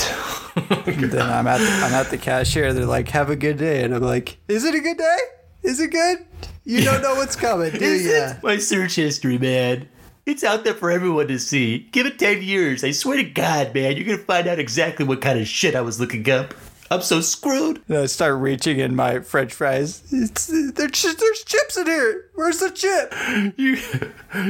then 0.84 1.22
I'm 1.22 1.46
at 1.46 1.58
the, 1.58 1.70
I'm 1.84 1.92
at 1.92 2.10
the 2.10 2.18
cashier. 2.18 2.72
They're 2.72 2.84
like, 2.84 3.08
"Have 3.08 3.30
a 3.30 3.36
good 3.36 3.58
day," 3.58 3.84
and 3.84 3.94
I'm 3.94 4.02
like, 4.02 4.38
"Is 4.48 4.64
it 4.64 4.74
a 4.74 4.80
good 4.80 4.98
day? 4.98 5.16
Is 5.62 5.80
it 5.80 5.90
good? 5.90 6.26
You 6.64 6.82
don't 6.82 7.02
know 7.02 7.14
what's 7.14 7.36
coming, 7.36 7.72
do 7.72 7.94
you?" 7.94 8.30
My 8.42 8.58
search 8.58 8.96
history, 8.96 9.38
man. 9.38 9.88
It's 10.28 10.44
out 10.44 10.62
there 10.62 10.74
for 10.74 10.90
everyone 10.90 11.28
to 11.28 11.38
see. 11.38 11.88
Give 11.90 12.04
it 12.04 12.18
10 12.18 12.42
years. 12.42 12.84
I 12.84 12.90
swear 12.90 13.16
to 13.16 13.24
God, 13.24 13.72
man, 13.72 13.96
you're 13.96 14.04
going 14.04 14.18
to 14.18 14.24
find 14.24 14.46
out 14.46 14.58
exactly 14.58 15.06
what 15.06 15.22
kind 15.22 15.40
of 15.40 15.48
shit 15.48 15.74
I 15.74 15.80
was 15.80 15.98
looking 15.98 16.28
up. 16.28 16.52
I'm 16.90 17.00
so 17.00 17.22
screwed. 17.22 17.82
And 17.88 17.96
I 17.96 18.06
start 18.06 18.38
reaching 18.38 18.78
in 18.78 18.94
my 18.94 19.20
French 19.20 19.54
fries. 19.54 20.02
It's, 20.12 20.48
there's, 20.48 21.02
there's 21.16 21.44
chips 21.44 21.78
in 21.78 21.86
here. 21.86 22.26
Where's 22.34 22.58
the 22.58 22.70
chip? 22.70 23.14
you 23.58 23.78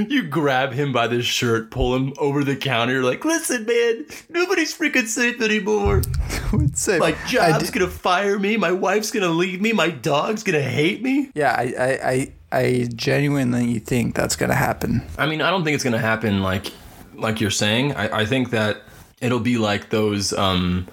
you 0.08 0.22
grab 0.24 0.72
him 0.72 0.92
by 0.92 1.06
the 1.06 1.22
shirt, 1.22 1.70
pull 1.70 1.94
him 1.94 2.12
over 2.18 2.42
the 2.42 2.56
counter, 2.56 2.94
you're 2.94 3.04
like, 3.04 3.24
Listen, 3.24 3.64
man, 3.64 4.06
nobody's 4.28 4.76
freaking 4.76 5.06
safe 5.06 5.40
anymore. 5.40 6.02
What's 6.50 6.86
it? 6.88 6.98
My 7.00 7.12
job's 7.26 7.70
gonna 7.70 7.88
fire 7.88 8.38
me. 8.38 8.56
My 8.56 8.72
wife's 8.72 9.10
gonna 9.10 9.28
leave 9.28 9.60
me. 9.60 9.72
My 9.72 9.90
dog's 9.90 10.42
gonna 10.42 10.60
hate 10.60 11.02
me. 11.02 11.30
yeah, 11.34 11.54
I, 11.56 11.74
I, 11.78 12.10
I, 12.10 12.32
I 12.50 12.88
genuinely 12.94 13.78
think 13.78 14.14
that's 14.14 14.36
gonna 14.36 14.54
happen. 14.54 15.02
I 15.18 15.26
mean, 15.26 15.42
I 15.42 15.50
don't 15.50 15.64
think 15.64 15.74
it's 15.74 15.84
gonna 15.84 15.98
happen 15.98 16.42
like 16.42 16.72
like 17.14 17.40
you're 17.40 17.50
saying. 17.50 17.94
I, 17.94 18.20
I 18.20 18.26
think 18.26 18.50
that 18.50 18.82
it'll 19.20 19.40
be 19.40 19.58
like 19.58 19.90
those 19.90 20.32
um 20.32 20.86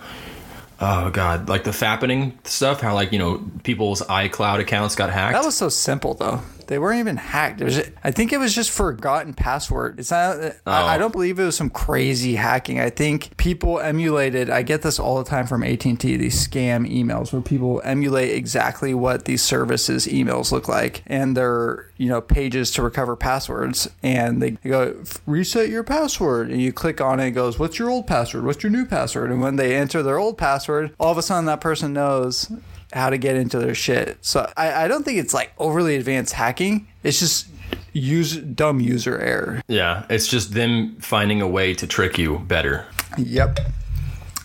oh 0.79 1.09
god, 1.09 1.49
like 1.49 1.63
the 1.63 1.71
fappening 1.71 2.33
stuff, 2.45 2.81
how 2.81 2.93
like, 2.93 3.11
you 3.11 3.19
know, 3.19 3.43
people's 3.63 4.01
iCloud 4.01 4.59
accounts 4.59 4.95
got 4.95 5.09
hacked. 5.09 5.33
That 5.33 5.45
was 5.45 5.55
so 5.55 5.69
simple 5.69 6.13
though. 6.13 6.41
They 6.67 6.79
weren't 6.79 6.99
even 6.99 7.17
hacked. 7.17 7.61
Was, 7.61 7.81
I 8.03 8.11
think 8.11 8.33
it 8.33 8.39
was 8.39 8.53
just 8.53 8.71
forgotten 8.71 9.33
password. 9.33 9.99
It's 9.99 10.11
not. 10.11 10.37
I, 10.39 10.53
I 10.65 10.95
oh. 10.95 10.99
don't 10.99 11.11
believe 11.11 11.39
it 11.39 11.45
was 11.45 11.55
some 11.55 11.69
crazy 11.69 12.35
hacking. 12.35 12.79
I 12.79 12.89
think 12.89 13.35
people 13.37 13.79
emulated. 13.79 14.49
I 14.49 14.61
get 14.61 14.81
this 14.81 14.99
all 14.99 15.17
the 15.17 15.29
time 15.29 15.47
from 15.47 15.63
AT 15.63 15.85
and 15.85 15.99
T. 15.99 16.17
These 16.17 16.47
scam 16.47 16.89
emails 16.91 17.31
where 17.33 17.41
people 17.41 17.81
emulate 17.83 18.31
exactly 18.31 18.93
what 18.93 19.25
these 19.25 19.41
services 19.41 20.07
emails 20.07 20.51
look 20.51 20.67
like 20.67 21.03
and 21.07 21.35
their 21.35 21.89
you 21.97 22.09
know 22.09 22.21
pages 22.21 22.71
to 22.71 22.81
recover 22.81 23.15
passwords. 23.15 23.89
And 24.03 24.41
they 24.41 24.51
go 24.51 25.03
reset 25.25 25.69
your 25.69 25.83
password, 25.83 26.49
and 26.49 26.61
you 26.61 26.73
click 26.73 27.01
on 27.01 27.19
it. 27.19 27.27
It 27.27 27.31
goes, 27.31 27.59
"What's 27.59 27.79
your 27.79 27.89
old 27.89 28.07
password? 28.07 28.45
What's 28.45 28.63
your 28.63 28.71
new 28.71 28.85
password?" 28.85 29.31
And 29.31 29.41
when 29.41 29.55
they 29.55 29.75
enter 29.75 30.01
their 30.03 30.17
old 30.17 30.37
password, 30.37 30.91
all 30.99 31.11
of 31.11 31.17
a 31.17 31.21
sudden 31.21 31.45
that 31.45 31.61
person 31.61 31.93
knows 31.93 32.51
how 32.93 33.09
to 33.09 33.17
get 33.17 33.35
into 33.35 33.59
their 33.59 33.75
shit. 33.75 34.17
So 34.21 34.51
I, 34.57 34.85
I 34.85 34.87
don't 34.87 35.03
think 35.03 35.17
it's 35.17 35.33
like 35.33 35.53
overly 35.57 35.95
advanced 35.95 36.33
hacking. 36.33 36.87
It's 37.03 37.19
just 37.19 37.47
use 37.93 38.37
dumb 38.37 38.79
user 38.79 39.17
error. 39.19 39.61
yeah, 39.67 40.05
it's 40.09 40.27
just 40.27 40.53
them 40.53 40.95
finding 40.99 41.41
a 41.41 41.47
way 41.47 41.73
to 41.73 41.87
trick 41.87 42.17
you 42.17 42.39
better. 42.39 42.85
Yep. 43.17 43.59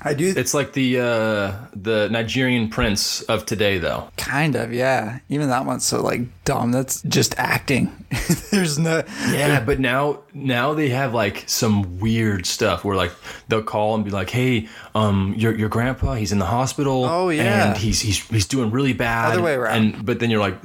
I 0.03 0.15
do 0.15 0.33
It's 0.37 0.55
like 0.55 0.73
the 0.73 0.99
uh 1.01 1.53
the 1.75 2.09
Nigerian 2.11 2.69
prince 2.69 3.23
of 3.23 3.45
today 3.47 3.79
though. 3.79 4.09
kind 4.17 4.57
of, 4.57 4.73
yeah. 4.73 5.21
Even 5.29 5.49
that 5.49 5.67
one's 5.67 5.85
so 5.85 6.03
like 6.03 6.23
dumb. 6.45 6.73
That's 6.73 7.03
just 7.03 7.35
acting. 7.39 7.93
There's 8.51 8.79
no 8.79 9.03
Yeah, 9.31 9.63
but 9.65 9.79
now 9.79 10.21
now 10.35 10.75
they 10.75 10.89
have 10.91 11.13
like 11.15 11.45
some 11.49 11.99
weird 12.01 12.47
stuff 12.47 12.85
where 12.85 12.97
like 12.97 13.13
they'll 13.49 13.63
call 13.63 13.95
and 13.95 14.05
be 14.05 14.11
like, 14.11 14.31
"Hey, 14.31 14.69
um, 14.95 15.35
your 15.37 15.55
your 15.55 15.69
grandpa, 15.69 16.15
he's 16.15 16.33
in 16.33 16.39
the 16.39 16.47
hospital. 16.47 17.05
Oh, 17.05 17.29
yeah. 17.29 17.69
and 17.69 17.77
he's 17.79 18.01
he's 18.01 18.19
he's 18.29 18.47
doing 18.47 18.71
really 18.71 18.93
bad. 18.93 19.33
Other 19.33 19.43
way 19.43 19.55
around. 19.55 19.77
And 19.77 20.07
but 20.07 20.19
then 20.19 20.31
you're 20.31 20.41
like, 20.41 20.57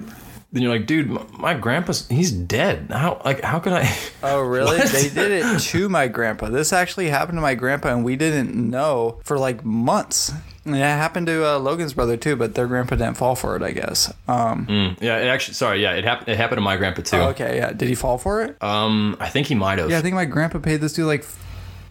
then 0.55 0.63
you're 0.63 0.71
like, 0.71 0.88
dude, 0.88 1.09
my, 1.09 1.25
my 1.38 1.53
grandpa's 1.53 2.07
he's 2.07 2.31
dead. 2.31 2.88
How 2.89 3.21
like 3.24 3.41
how 3.41 3.59
could 3.59 3.74
I? 3.74 3.93
Oh, 4.24 4.41
really? 4.41 4.79
They 4.79 5.09
did 5.09 5.31
it 5.31 5.59
to 5.59 5.88
my 5.88 6.07
grandpa. 6.07 6.50
This 6.50 6.74
actually 6.74 7.09
happened 7.09 7.38
to 7.38 7.41
my 7.41 7.53
grandpa, 7.53 7.89
and 7.89 8.03
we 8.03 8.15
didn't 8.15 8.55
know 8.55 9.19
for 9.24 9.38
like 9.38 9.63
months. 9.63 10.31
And 10.65 10.75
it 10.75 10.79
happened 10.79 11.27
to 11.27 11.45
uh, 11.47 11.59
Logan's 11.59 11.93
brother 11.93 12.17
too, 12.17 12.35
but 12.35 12.55
their 12.55 12.65
grandpa 12.65 12.95
didn't 12.95 13.17
fall 13.17 13.35
for 13.35 13.55
it, 13.55 13.62
I 13.62 13.69
guess. 13.71 14.12
Um, 14.27 14.65
Mm, 14.65 14.97
yeah, 15.00 15.17
it 15.17 15.27
actually. 15.27 15.53
Sorry, 15.53 15.79
yeah, 15.83 15.91
it 15.93 16.03
happened. 16.05 16.29
It 16.29 16.38
happened 16.38 16.57
to 16.57 16.62
my 16.62 16.75
grandpa 16.77 17.03
too. 17.03 17.17
okay, 17.17 17.57
yeah. 17.57 17.71
Did 17.74 17.88
he 17.88 17.93
fall 17.93 18.17
for 18.17 18.41
it? 18.41 18.57
Um, 18.63 19.15
I 19.19 19.29
think 19.29 19.45
he 19.45 19.53
might 19.53 19.77
have. 19.77 19.91
Yeah, 19.91 20.00
I 20.00 20.01
think 20.01 20.15
my 20.15 20.25
grandpa 20.25 20.57
paid 20.57 20.81
this 20.81 20.93
dude 20.93 21.05
like 21.05 21.24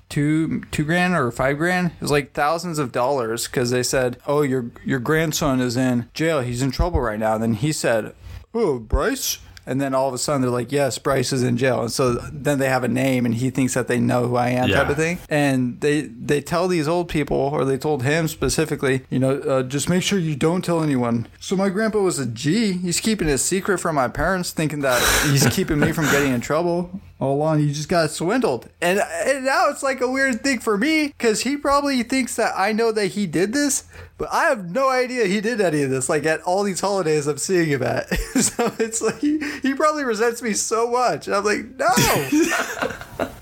two 0.09 0.63
two 0.71 0.85
grand 0.85 1.15
or 1.15 1.31
five 1.31 1.59
grand. 1.59 1.89
It 1.93 2.01
was 2.01 2.11
like 2.11 2.33
thousands 2.33 2.79
of 2.79 2.91
dollars 2.93 3.47
because 3.47 3.71
they 3.71 3.83
said, 3.83 4.19
"Oh, 4.27 4.43
your 4.43 4.71
your 4.85 4.99
grandson 4.99 5.61
is 5.61 5.77
in 5.77 6.09
jail. 6.15 6.41
He's 6.41 6.63
in 6.63 6.71
trouble 6.73 7.01
right 7.01 7.19
now." 7.19 7.35
And 7.35 7.43
then 7.43 7.55
he 7.55 7.71
said, 7.73 8.13
"Oh, 8.55 8.79
Bryce." 8.79 9.39
And 9.67 9.81
then 9.81 9.95
all 9.95 10.09
of 10.09 10.13
a 10.13 10.19
sudden 10.19 10.43
they're 10.43 10.51
like, 10.51 10.71
"Yes, 10.71 10.99
Bryce 10.99 11.33
is 11.33 11.43
in 11.43 11.57
jail." 11.57 11.81
And 11.81 11.91
so 11.91 12.13
then 12.31 12.59
they 12.59 12.69
have 12.69 12.85
a 12.85 12.89
name, 12.89 13.25
and 13.25 13.35
he 13.35 13.49
thinks 13.49 13.73
that 13.73 13.89
they 13.89 13.99
know 13.99 14.27
who 14.29 14.37
I 14.37 14.51
am, 14.51 14.69
type 14.69 14.91
of 14.91 14.97
thing. 14.97 15.19
And 15.31 15.81
they 15.81 16.03
they 16.03 16.43
tell 16.43 16.69
these 16.69 16.87
old 16.87 17.09
people, 17.09 17.39
or 17.39 17.65
they 17.65 17.79
told 17.79 18.03
him 18.03 18.29
specifically, 18.29 19.07
you 19.09 19.19
know, 19.19 19.39
uh, 19.39 19.63
just 19.63 19.89
make 19.89 20.03
sure 20.03 20.19
you 20.19 20.37
don't 20.37 20.63
tell 20.63 20.83
anyone. 20.83 21.29
So 21.41 21.57
my 21.57 21.71
grandpa 21.71 22.01
was 22.01 22.19
a 22.19 22.27
G. 22.27 22.73
He's 22.73 23.01
keeping 23.01 23.27
it 23.27 23.39
secret 23.39 23.79
from 23.79 23.95
my 23.95 24.09
parents, 24.09 24.51
thinking 24.51 24.81
that 24.81 25.01
he's 25.31 25.47
keeping 25.49 25.81
me 25.81 25.93
from 25.93 26.05
getting 26.07 26.35
in 26.35 26.43
trouble. 26.43 27.01
Hold 27.25 27.43
on, 27.43 27.61
you 27.67 27.73
just 27.73 27.89
got 27.89 28.11
swindled. 28.11 28.69
And, 28.83 28.99
and 29.01 29.47
now 29.47 29.71
it's 29.71 29.83
like 29.83 30.01
a 30.03 30.11
weird 30.11 30.43
thing 30.43 30.61
for 30.61 30.77
me 30.77 31.09
because 31.09 31.41
he 31.41 31.57
probably 31.57 32.03
thinks 32.03 32.37
that 32.37 32.53
I 32.55 32.73
know 32.73 32.93
that 32.93 33.09
he 33.09 33.27
did 33.27 33.55
this, 33.55 33.85
but 34.19 34.29
I 34.31 34.45
have 34.45 34.71
no 34.71 34.91
idea 34.91 35.25
he 35.25 35.41
did 35.41 35.61
any 35.61 35.83
of 35.83 35.91
this. 35.91 36.09
Like 36.11 36.27
at 36.27 36.43
all 36.43 36.63
these 36.65 36.81
holidays 36.81 37.27
I'm 37.27 37.39
seeing 37.39 37.69
him 37.69 37.83
at. 37.83 38.09
so 38.15 38.75
it's 38.79 39.01
like 39.01 39.21
he, 39.21 39.39
he 39.63 39.73
probably 39.73 40.05
resents 40.05 40.43
me 40.43 40.53
so 40.53 40.91
much. 40.91 41.27
And 41.27 41.35
I'm 41.35 41.45
like, 41.45 41.65
no. 41.79 43.31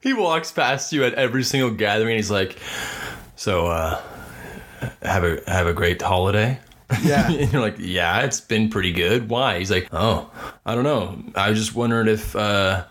He 0.00 0.12
walks 0.12 0.52
past 0.52 0.92
you 0.92 1.04
at 1.04 1.14
every 1.14 1.42
single 1.42 1.70
gathering. 1.72 2.12
And 2.12 2.18
he's 2.18 2.30
like, 2.30 2.58
"So, 3.36 3.66
uh, 3.66 4.00
have 5.02 5.24
a 5.24 5.40
have 5.46 5.66
a 5.66 5.72
great 5.72 6.00
holiday." 6.00 6.58
Yeah. 7.02 7.30
and 7.30 7.52
you're 7.52 7.62
like, 7.62 7.76
"Yeah, 7.78 8.20
it's 8.20 8.40
been 8.40 8.70
pretty 8.70 8.92
good." 8.92 9.28
Why? 9.28 9.58
He's 9.58 9.70
like, 9.70 9.88
"Oh, 9.92 10.30
I 10.64 10.74
don't 10.74 10.84
know. 10.84 11.22
I 11.34 11.50
was 11.50 11.58
just 11.58 11.74
wondering 11.74 12.08
if 12.08 12.34
uh, 12.34 12.84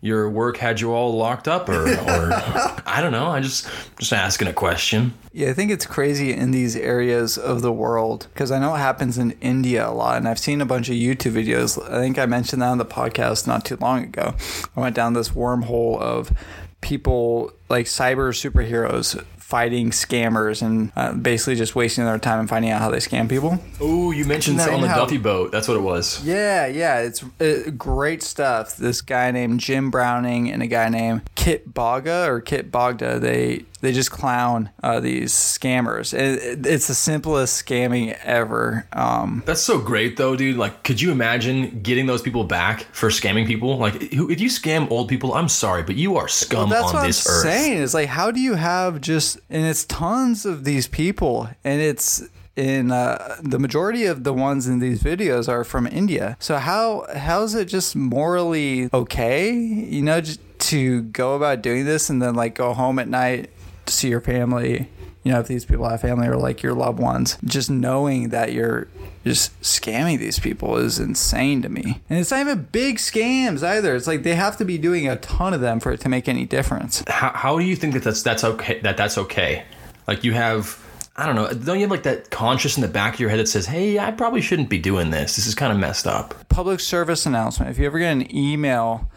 your 0.00 0.28
work 0.30 0.56
had 0.56 0.80
you 0.80 0.92
all 0.92 1.16
locked 1.16 1.48
up, 1.48 1.68
or, 1.68 1.82
or 1.82 2.30
I 2.86 3.00
don't 3.00 3.12
know. 3.12 3.26
I 3.26 3.40
just 3.40 3.68
just 3.98 4.12
asking 4.12 4.48
a 4.48 4.52
question." 4.52 5.14
Yeah, 5.32 5.50
I 5.50 5.52
think 5.52 5.70
it's 5.70 5.86
crazy 5.86 6.32
in 6.32 6.52
these 6.52 6.76
areas 6.76 7.36
of 7.36 7.60
the 7.60 7.72
world 7.72 8.28
because 8.32 8.50
I 8.50 8.58
know 8.58 8.74
it 8.74 8.78
happens 8.78 9.18
in 9.18 9.32
India 9.40 9.88
a 9.88 9.90
lot, 9.90 10.16
and 10.16 10.28
I've 10.28 10.38
seen 10.38 10.60
a 10.60 10.66
bunch 10.66 10.88
of 10.88 10.94
YouTube 10.94 11.32
videos. 11.32 11.82
I 11.90 12.00
think 12.00 12.18
I 12.18 12.26
mentioned 12.26 12.62
that 12.62 12.68
on 12.68 12.78
the 12.78 12.84
podcast 12.84 13.46
not 13.46 13.64
too 13.64 13.76
long 13.80 14.04
ago. 14.04 14.34
I 14.76 14.80
went 14.80 14.94
down 14.96 15.12
this 15.12 15.30
wormhole 15.30 15.98
of 15.98 16.32
people 16.80 17.50
like 17.70 17.86
cyber 17.86 18.28
superheroes 18.30 19.24
fighting 19.44 19.90
scammers 19.90 20.62
and 20.62 20.90
uh, 20.96 21.12
basically 21.12 21.54
just 21.54 21.76
wasting 21.76 22.02
their 22.02 22.18
time 22.18 22.40
and 22.40 22.48
finding 22.48 22.70
out 22.70 22.80
how 22.80 22.90
they 22.90 22.96
scam 22.96 23.28
people. 23.28 23.62
Oh, 23.78 24.10
you 24.10 24.24
mentioned 24.24 24.58
that 24.58 24.70
on 24.70 24.80
the 24.80 24.86
Duffy 24.86 25.18
boat. 25.18 25.52
That's 25.52 25.68
what 25.68 25.76
it 25.76 25.82
was. 25.82 26.24
Yeah, 26.24 26.66
yeah, 26.66 27.00
it's 27.00 27.22
uh, 27.40 27.70
great 27.76 28.22
stuff. 28.22 28.78
This 28.78 29.02
guy 29.02 29.30
named 29.32 29.60
Jim 29.60 29.90
Browning 29.90 30.50
and 30.50 30.62
a 30.62 30.66
guy 30.66 30.88
named 30.88 31.28
Kit 31.34 31.74
Bogga 31.74 32.26
or 32.26 32.40
Kit 32.40 32.72
Bogda, 32.72 33.20
they 33.20 33.66
they 33.84 33.92
just 33.92 34.10
clown 34.10 34.70
uh, 34.82 35.00
these 35.00 35.32
scammers. 35.32 36.12
It, 36.12 36.66
it's 36.66 36.86
the 36.88 36.94
simplest 36.94 37.64
scamming 37.64 38.18
ever. 38.22 38.86
Um, 38.92 39.42
That's 39.46 39.62
so 39.62 39.78
great, 39.78 40.16
though, 40.16 40.36
dude. 40.36 40.56
Like, 40.56 40.82
could 40.82 41.00
you 41.00 41.12
imagine 41.12 41.80
getting 41.82 42.06
those 42.06 42.22
people 42.22 42.44
back 42.44 42.86
for 42.92 43.10
scamming 43.10 43.46
people? 43.46 43.76
Like, 43.78 43.94
if 44.00 44.40
you 44.40 44.48
scam 44.48 44.90
old 44.90 45.08
people, 45.08 45.34
I'm 45.34 45.48
sorry, 45.48 45.82
but 45.82 45.96
you 45.96 46.16
are 46.16 46.28
scum 46.28 46.70
that's 46.70 46.86
on 46.88 46.94
what 46.94 47.06
this 47.06 47.26
I'm 47.26 47.34
earth. 47.34 47.42
saying. 47.42 47.78
is 47.78 47.94
like, 47.94 48.08
how 48.08 48.30
do 48.30 48.40
you 48.40 48.54
have 48.54 49.00
just, 49.00 49.38
and 49.50 49.64
it's 49.66 49.84
tons 49.84 50.46
of 50.46 50.64
these 50.64 50.88
people, 50.88 51.48
and 51.62 51.80
it's 51.80 52.22
in 52.56 52.92
uh, 52.92 53.36
the 53.42 53.58
majority 53.58 54.04
of 54.06 54.24
the 54.24 54.32
ones 54.32 54.66
in 54.66 54.78
these 54.78 55.02
videos 55.02 55.48
are 55.48 55.64
from 55.64 55.86
India. 55.86 56.36
So 56.38 56.56
how 56.56 57.04
how 57.14 57.42
is 57.42 57.54
it 57.56 57.66
just 57.66 57.96
morally 57.96 58.88
okay? 58.94 59.52
You 59.52 60.02
know, 60.02 60.20
just 60.20 60.40
to 60.70 61.02
go 61.02 61.34
about 61.34 61.62
doing 61.62 61.84
this 61.84 62.08
and 62.08 62.22
then 62.22 62.34
like 62.34 62.54
go 62.54 62.72
home 62.72 62.98
at 62.98 63.08
night 63.08 63.50
to 63.86 63.92
see 63.92 64.08
your 64.08 64.20
family. 64.20 64.88
You 65.22 65.32
know, 65.32 65.40
if 65.40 65.46
these 65.46 65.64
people 65.64 65.88
have 65.88 66.02
family 66.02 66.28
or 66.28 66.36
like 66.36 66.62
your 66.62 66.74
loved 66.74 66.98
ones, 66.98 67.38
just 67.44 67.70
knowing 67.70 68.28
that 68.28 68.52
you're 68.52 68.88
just 69.24 69.58
scamming 69.62 70.18
these 70.18 70.38
people 70.38 70.76
is 70.76 70.98
insane 70.98 71.62
to 71.62 71.70
me. 71.70 72.02
And 72.10 72.18
it's 72.18 72.30
not 72.30 72.40
even 72.40 72.68
big 72.70 72.98
scams 72.98 73.62
either. 73.62 73.96
It's 73.96 74.06
like 74.06 74.22
they 74.22 74.34
have 74.34 74.58
to 74.58 74.66
be 74.66 74.76
doing 74.76 75.08
a 75.08 75.16
ton 75.16 75.54
of 75.54 75.62
them 75.62 75.80
for 75.80 75.92
it 75.92 76.00
to 76.00 76.10
make 76.10 76.28
any 76.28 76.44
difference. 76.44 77.02
How, 77.08 77.30
how 77.30 77.58
do 77.58 77.64
you 77.64 77.74
think 77.74 77.94
that 77.94 78.02
that's 78.02 78.22
that's 78.22 78.44
okay? 78.44 78.80
That 78.80 78.96
that's 78.96 79.16
okay? 79.18 79.64
Like, 80.06 80.24
you 80.24 80.32
have. 80.34 80.80
I 81.16 81.26
don't 81.26 81.36
know. 81.36 81.48
Don't 81.48 81.76
you 81.76 81.82
have 81.82 81.92
like 81.92 82.02
that 82.02 82.30
conscious 82.30 82.76
in 82.76 82.82
the 82.82 82.88
back 82.88 83.14
of 83.14 83.20
your 83.20 83.30
head 83.30 83.38
that 83.38 83.46
says, 83.46 83.66
"Hey, 83.66 84.00
I 84.00 84.10
probably 84.10 84.40
shouldn't 84.40 84.68
be 84.68 84.78
doing 84.78 85.10
this. 85.10 85.36
This 85.36 85.46
is 85.46 85.54
kind 85.54 85.72
of 85.72 85.78
messed 85.78 86.08
up." 86.08 86.48
Public 86.48 86.80
service 86.80 87.24
announcement. 87.24 87.70
If 87.70 87.78
you 87.78 87.86
ever 87.86 88.00
get 88.00 88.10
an 88.10 88.34
email 88.34 89.08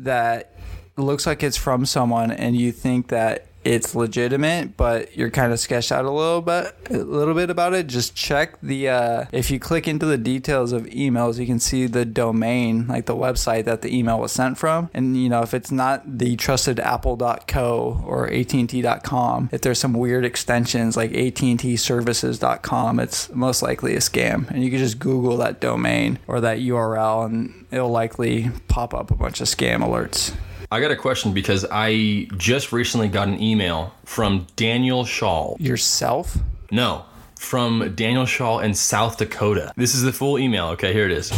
that 0.00 0.58
looks 0.96 1.26
like 1.26 1.42
it's 1.42 1.56
from 1.56 1.86
someone 1.86 2.30
and 2.30 2.56
you 2.56 2.72
think 2.72 3.08
that 3.08 3.46
it's 3.64 3.94
legitimate, 3.94 4.76
but 4.76 5.16
you're 5.16 5.30
kind 5.30 5.52
of 5.52 5.60
sketched 5.60 5.92
out 5.92 6.04
a 6.04 6.10
little 6.10 6.40
bit, 6.40 6.74
a 6.88 6.98
little 6.98 7.34
bit 7.34 7.50
about 7.50 7.74
it. 7.74 7.86
Just 7.86 8.14
check 8.14 8.58
the. 8.62 8.88
Uh, 8.88 9.24
if 9.32 9.50
you 9.50 9.58
click 9.58 9.86
into 9.86 10.06
the 10.06 10.16
details 10.16 10.72
of 10.72 10.86
emails, 10.86 11.38
you 11.38 11.46
can 11.46 11.60
see 11.60 11.86
the 11.86 12.04
domain, 12.04 12.86
like 12.86 13.06
the 13.06 13.16
website 13.16 13.64
that 13.66 13.82
the 13.82 13.96
email 13.96 14.18
was 14.18 14.32
sent 14.32 14.56
from. 14.56 14.88
And 14.94 15.16
you 15.16 15.28
know, 15.28 15.42
if 15.42 15.52
it's 15.52 15.70
not 15.70 16.18
the 16.18 16.36
trusted 16.36 16.80
Apple.co 16.80 18.02
or 18.06 18.32
AT&T.com, 18.32 19.50
if 19.52 19.60
there's 19.60 19.78
some 19.78 19.92
weird 19.92 20.24
extensions 20.24 20.96
like 20.96 21.12
AT&T 21.12 21.76
Services.com, 21.76 23.00
it's 23.00 23.28
most 23.34 23.62
likely 23.62 23.94
a 23.94 23.98
scam. 23.98 24.50
And 24.50 24.64
you 24.64 24.70
can 24.70 24.78
just 24.78 24.98
Google 24.98 25.36
that 25.38 25.60
domain 25.60 26.18
or 26.26 26.40
that 26.40 26.58
URL, 26.58 27.26
and 27.26 27.66
it'll 27.70 27.90
likely 27.90 28.50
pop 28.68 28.94
up 28.94 29.10
a 29.10 29.14
bunch 29.14 29.40
of 29.40 29.48
scam 29.48 29.80
alerts. 29.80 30.34
I 30.72 30.80
got 30.80 30.92
a 30.92 30.96
question 30.96 31.32
because 31.32 31.66
I 31.68 32.28
just 32.36 32.70
recently 32.70 33.08
got 33.08 33.26
an 33.26 33.42
email 33.42 33.92
from 34.04 34.46
Daniel 34.54 35.04
Shaw. 35.04 35.56
Yourself? 35.58 36.38
No, 36.70 37.04
from 37.36 37.92
Daniel 37.96 38.24
Shaw 38.24 38.60
in 38.60 38.74
South 38.74 39.18
Dakota. 39.18 39.72
This 39.76 39.96
is 39.96 40.02
the 40.02 40.12
full 40.12 40.38
email. 40.38 40.66
Okay, 40.68 40.92
here 40.92 41.06
it 41.06 41.10
is. 41.10 41.32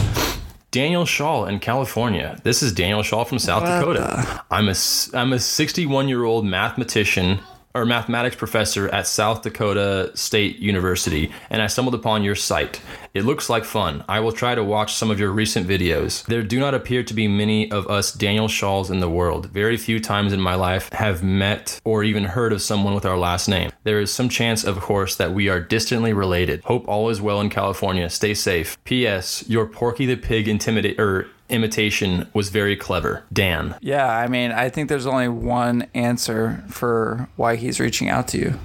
Daniel 0.70 1.06
Shaw 1.06 1.46
in 1.46 1.60
California. 1.60 2.38
This 2.44 2.62
is 2.62 2.74
Daniel 2.74 3.02
Shaw 3.02 3.24
from 3.24 3.38
South 3.38 3.62
Dakota. 3.62 4.44
I'm 4.50 4.68
a 4.68 4.74
I'm 5.14 5.32
a 5.32 5.38
61 5.38 6.08
year 6.08 6.24
old 6.24 6.44
mathematician 6.44 7.40
or 7.74 7.84
mathematics 7.84 8.36
professor 8.36 8.88
at 8.88 9.06
South 9.06 9.42
Dakota 9.42 10.10
State 10.14 10.58
University, 10.58 11.32
and 11.50 11.62
I 11.62 11.66
stumbled 11.66 11.94
upon 11.94 12.22
your 12.22 12.34
site. 12.34 12.80
It 13.14 13.24
looks 13.24 13.50
like 13.50 13.64
fun. 13.64 14.04
I 14.08 14.20
will 14.20 14.32
try 14.32 14.54
to 14.54 14.64
watch 14.64 14.94
some 14.94 15.10
of 15.10 15.20
your 15.20 15.30
recent 15.30 15.68
videos. 15.68 16.24
There 16.26 16.42
do 16.42 16.58
not 16.58 16.74
appear 16.74 17.02
to 17.02 17.14
be 17.14 17.28
many 17.28 17.70
of 17.70 17.86
us 17.88 18.12
Daniel 18.12 18.48
Shaws 18.48 18.90
in 18.90 19.00
the 19.00 19.10
world. 19.10 19.46
Very 19.46 19.76
few 19.76 20.00
times 20.00 20.32
in 20.32 20.40
my 20.40 20.54
life 20.54 20.92
have 20.92 21.22
met 21.22 21.80
or 21.84 22.04
even 22.04 22.24
heard 22.24 22.52
of 22.52 22.62
someone 22.62 22.94
with 22.94 23.06
our 23.06 23.18
last 23.18 23.48
name. 23.48 23.70
There 23.84 24.00
is 24.00 24.12
some 24.12 24.28
chance, 24.28 24.64
of 24.64 24.80
course, 24.80 25.16
that 25.16 25.32
we 25.32 25.48
are 25.48 25.60
distantly 25.60 26.12
related. 26.12 26.62
Hope 26.64 26.86
all 26.88 27.08
is 27.10 27.20
well 27.20 27.40
in 27.40 27.50
California. 27.50 28.08
Stay 28.10 28.34
safe. 28.34 28.82
P.S. 28.84 29.44
Your 29.48 29.66
Porky 29.66 30.06
the 30.06 30.16
Pig 30.16 30.48
intimidate 30.48 30.98
or 30.98 31.28
imitation 31.52 32.28
was 32.34 32.48
very 32.48 32.76
clever. 32.76 33.24
Dan. 33.32 33.76
Yeah, 33.80 34.06
I 34.08 34.26
mean, 34.28 34.50
I 34.52 34.68
think 34.68 34.88
there's 34.88 35.06
only 35.06 35.28
one 35.28 35.86
answer 35.94 36.64
for 36.68 37.28
why 37.36 37.56
he's 37.56 37.78
reaching 37.78 38.08
out 38.08 38.26
to 38.28 38.38
you. 38.38 38.58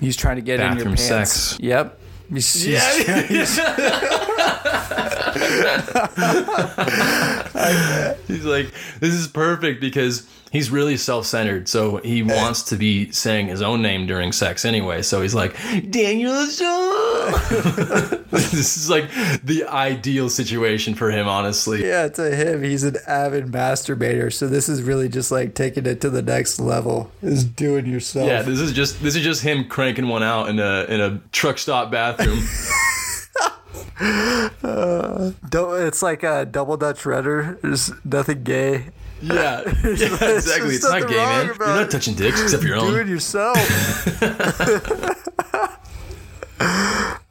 He's 0.00 0.16
trying 0.16 0.36
to 0.36 0.42
get 0.42 0.58
in 0.58 0.66
your 0.66 0.74
Bathroom 0.76 0.96
pants. 0.96 1.32
sex. 1.32 1.58
Yep. 1.60 1.98
He's- 2.30 2.64
he's- 2.64 3.58
He's 8.26 8.44
like, 8.44 8.72
this 9.00 9.12
is 9.14 9.28
perfect 9.28 9.80
because 9.80 10.26
he's 10.50 10.70
really 10.70 10.96
self 10.96 11.26
centered. 11.26 11.68
So 11.68 11.98
he 11.98 12.22
wants 12.22 12.62
to 12.64 12.76
be 12.76 13.10
saying 13.12 13.48
his 13.48 13.62
own 13.62 13.82
name 13.82 14.06
during 14.06 14.32
sex 14.32 14.64
anyway. 14.64 15.02
So 15.02 15.20
he's 15.22 15.34
like, 15.34 15.56
Daniel 15.90 16.46
Shaw. 16.46 17.01
this 18.30 18.54
is 18.54 18.90
like 18.90 19.10
the 19.42 19.64
ideal 19.68 20.28
situation 20.28 20.94
for 20.94 21.10
him, 21.10 21.28
honestly. 21.28 21.86
Yeah, 21.86 22.08
to 22.08 22.34
him, 22.34 22.62
he's 22.62 22.84
an 22.84 22.96
avid 23.06 23.46
masturbator. 23.46 24.32
So 24.32 24.48
this 24.48 24.68
is 24.68 24.82
really 24.82 25.08
just 25.08 25.30
like 25.30 25.54
taking 25.54 25.86
it 25.86 26.00
to 26.00 26.10
the 26.10 26.22
next 26.22 26.58
level. 26.60 27.10
Is 27.22 27.44
doing 27.44 27.86
yourself. 27.86 28.26
Yeah, 28.26 28.42
this 28.42 28.60
is 28.60 28.72
just 28.72 29.02
this 29.02 29.14
is 29.16 29.22
just 29.22 29.42
him 29.42 29.68
cranking 29.68 30.08
one 30.08 30.22
out 30.22 30.48
in 30.48 30.58
a 30.58 30.84
in 30.88 31.00
a 31.00 31.20
truck 31.32 31.58
stop 31.58 31.90
bathroom. 31.90 32.40
Do- 35.50 35.74
it's 35.74 36.02
like 36.02 36.22
a 36.22 36.44
double 36.44 36.76
Dutch 36.76 37.04
rudder. 37.06 37.58
There's 37.62 37.92
nothing 38.04 38.42
gay. 38.42 38.86
yeah, 39.22 39.62
yeah 39.84 39.92
exactly. 40.34 40.74
It's 40.74 40.82
not 40.82 41.06
gay, 41.08 41.14
man. 41.16 41.46
You're 41.46 41.56
not 41.58 41.90
touching 41.90 42.14
dicks 42.14 42.42
except 42.42 42.62
for 42.62 42.68
your 42.68 42.78
Do 42.80 42.86
own. 42.86 42.98
it 43.00 43.06
yourself. 43.06 43.56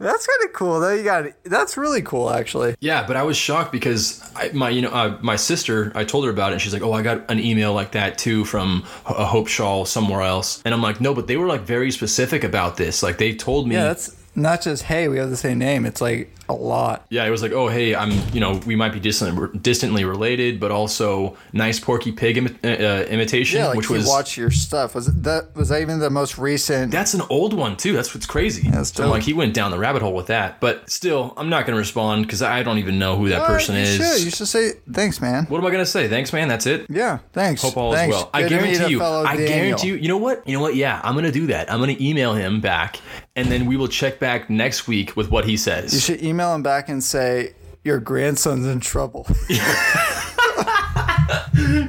That's 0.01 0.25
kind 0.25 0.49
of 0.49 0.53
cool. 0.53 0.79
Though 0.79 0.93
you 0.93 1.03
got 1.03 1.25
that's 1.43 1.77
really 1.77 2.01
cool, 2.01 2.31
actually. 2.31 2.75
Yeah, 2.79 3.05
but 3.05 3.15
I 3.15 3.23
was 3.23 3.37
shocked 3.37 3.71
because 3.71 4.21
I, 4.35 4.49
my, 4.51 4.69
you 4.69 4.81
know, 4.81 4.89
uh, 4.89 5.17
my 5.21 5.35
sister. 5.35 5.91
I 5.93 6.03
told 6.03 6.25
her 6.25 6.31
about 6.31 6.51
it, 6.51 6.53
and 6.53 6.61
she's 6.61 6.73
like, 6.73 6.81
"Oh, 6.81 6.93
I 6.93 7.01
got 7.03 7.29
an 7.29 7.39
email 7.39 7.73
like 7.73 7.91
that 7.91 8.17
too 8.17 8.43
from 8.45 8.83
a 9.05 9.25
Hope 9.25 9.47
Shaw 9.47 9.85
somewhere 9.85 10.21
else." 10.21 10.61
And 10.65 10.73
I'm 10.73 10.81
like, 10.81 11.01
"No, 11.01 11.13
but 11.13 11.27
they 11.27 11.37
were 11.37 11.47
like 11.47 11.61
very 11.61 11.91
specific 11.91 12.43
about 12.43 12.77
this. 12.77 13.03
Like 13.03 13.17
they 13.17 13.35
told 13.35 13.67
me." 13.67 13.75
Yeah, 13.75 13.83
that's 13.85 14.15
not 14.35 14.61
just 14.61 14.83
hey, 14.83 15.07
we 15.07 15.17
have 15.17 15.29
the 15.29 15.37
same 15.37 15.57
name. 15.59 15.85
It's 15.85 16.01
like 16.01 16.33
a 16.49 16.53
lot. 16.53 17.05
Yeah, 17.09 17.25
it 17.25 17.29
was 17.29 17.41
like, 17.41 17.53
"Oh, 17.53 17.69
hey, 17.69 17.95
I'm, 17.95 18.11
you 18.33 18.41
know, 18.41 18.59
we 18.65 18.75
might 18.75 18.91
be 18.91 18.99
distant, 18.99 19.63
distantly 19.63 20.03
related, 20.03 20.59
but 20.59 20.69
also 20.69 21.37
nice 21.53 21.79
Porky 21.79 22.11
Pig 22.11 22.35
imi- 22.37 22.65
uh, 22.65 23.05
imitation, 23.07 23.59
Yeah, 23.59 23.67
like 23.67 23.77
which 23.77 23.89
was 23.89 24.05
watched 24.05 24.35
your 24.35 24.51
stuff. 24.51 24.93
Was 24.95 25.05
that 25.07 25.55
was 25.55 25.69
that 25.69 25.81
even 25.81 25.99
the 25.99 26.09
most 26.09 26.37
recent? 26.37 26.91
That's 26.91 27.13
an 27.13 27.21
old 27.29 27.53
one 27.53 27.77
too. 27.77 27.93
That's 27.93 28.13
what's 28.13 28.25
crazy. 28.25 28.69
that's 28.69 28.93
so 28.93 29.09
like 29.09 29.23
he 29.23 29.33
went 29.33 29.53
down 29.53 29.71
the 29.71 29.79
rabbit 29.79 30.01
hole 30.01 30.13
with 30.13 30.27
that. 30.27 30.59
But 30.59 30.89
still, 30.89 31.33
I'm 31.37 31.49
not 31.49 31.65
going 31.65 31.75
to 31.75 31.79
respond 31.79 32.25
because 32.25 32.41
I 32.41 32.63
don't 32.63 32.79
even 32.79 32.99
know 32.99 33.15
who 33.17 33.29
that 33.29 33.45
person 33.47 33.75
you 33.75 33.81
is. 33.81 33.95
Should. 33.95 34.25
You 34.25 34.31
should 34.31 34.47
say 34.47 34.73
thanks, 34.91 35.21
man. 35.21 35.45
What 35.45 35.59
am 35.59 35.65
I 35.65 35.69
going 35.71 35.83
to 35.85 35.89
say? 35.89 36.09
Thanks, 36.09 36.33
man. 36.33 36.49
That's 36.49 36.65
it. 36.65 36.85
Yeah, 36.89 37.19
thanks. 37.31 37.61
Hope 37.61 37.77
all 37.77 37.93
thanks. 37.93 38.13
is 38.15 38.21
well. 38.23 38.29
I 38.33 38.41
Good 38.43 38.51
meet 38.61 38.73
guarantee 38.73 38.91
you. 38.91 39.01
I 39.03 39.35
Daniel. 39.37 39.47
guarantee 39.47 39.87
you. 39.87 39.95
You 39.95 40.07
know 40.09 40.17
what? 40.17 40.45
You 40.47 40.53
know 40.57 40.61
what? 40.61 40.75
Yeah, 40.75 40.99
I'm 41.03 41.15
gonna 41.15 41.31
do 41.31 41.47
that. 41.47 41.71
I'm 41.71 41.79
gonna 41.79 41.95
email 41.99 42.33
him 42.33 42.59
back, 42.59 42.99
and 43.35 43.51
then 43.51 43.65
we 43.65 43.77
will 43.77 43.87
check 43.87 44.19
back 44.19 44.49
next 44.49 44.87
week 44.87 45.15
with 45.15 45.29
what 45.31 45.45
he 45.45 45.57
says. 45.57 45.93
You 45.93 45.99
should 45.99 46.23
email 46.23 46.53
him 46.53 46.63
back 46.63 46.89
and 46.89 47.03
say 47.03 47.53
your 47.83 47.99
grandson's 47.99 48.65
in 48.65 48.79
trouble. 48.79 49.27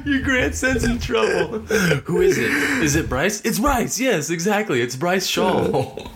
Your 0.05 0.21
grandson's 0.21 0.83
in 0.83 0.99
trouble. 0.99 1.59
Who 1.59 2.21
is 2.21 2.37
it? 2.37 2.49
Is 2.83 2.95
it 2.95 3.09
Bryce? 3.09 3.41
It's 3.41 3.59
Bryce. 3.59 3.99
Yes, 3.99 4.29
exactly. 4.29 4.81
It's 4.81 4.95
Bryce 4.95 5.27
Shaw. 5.27 5.95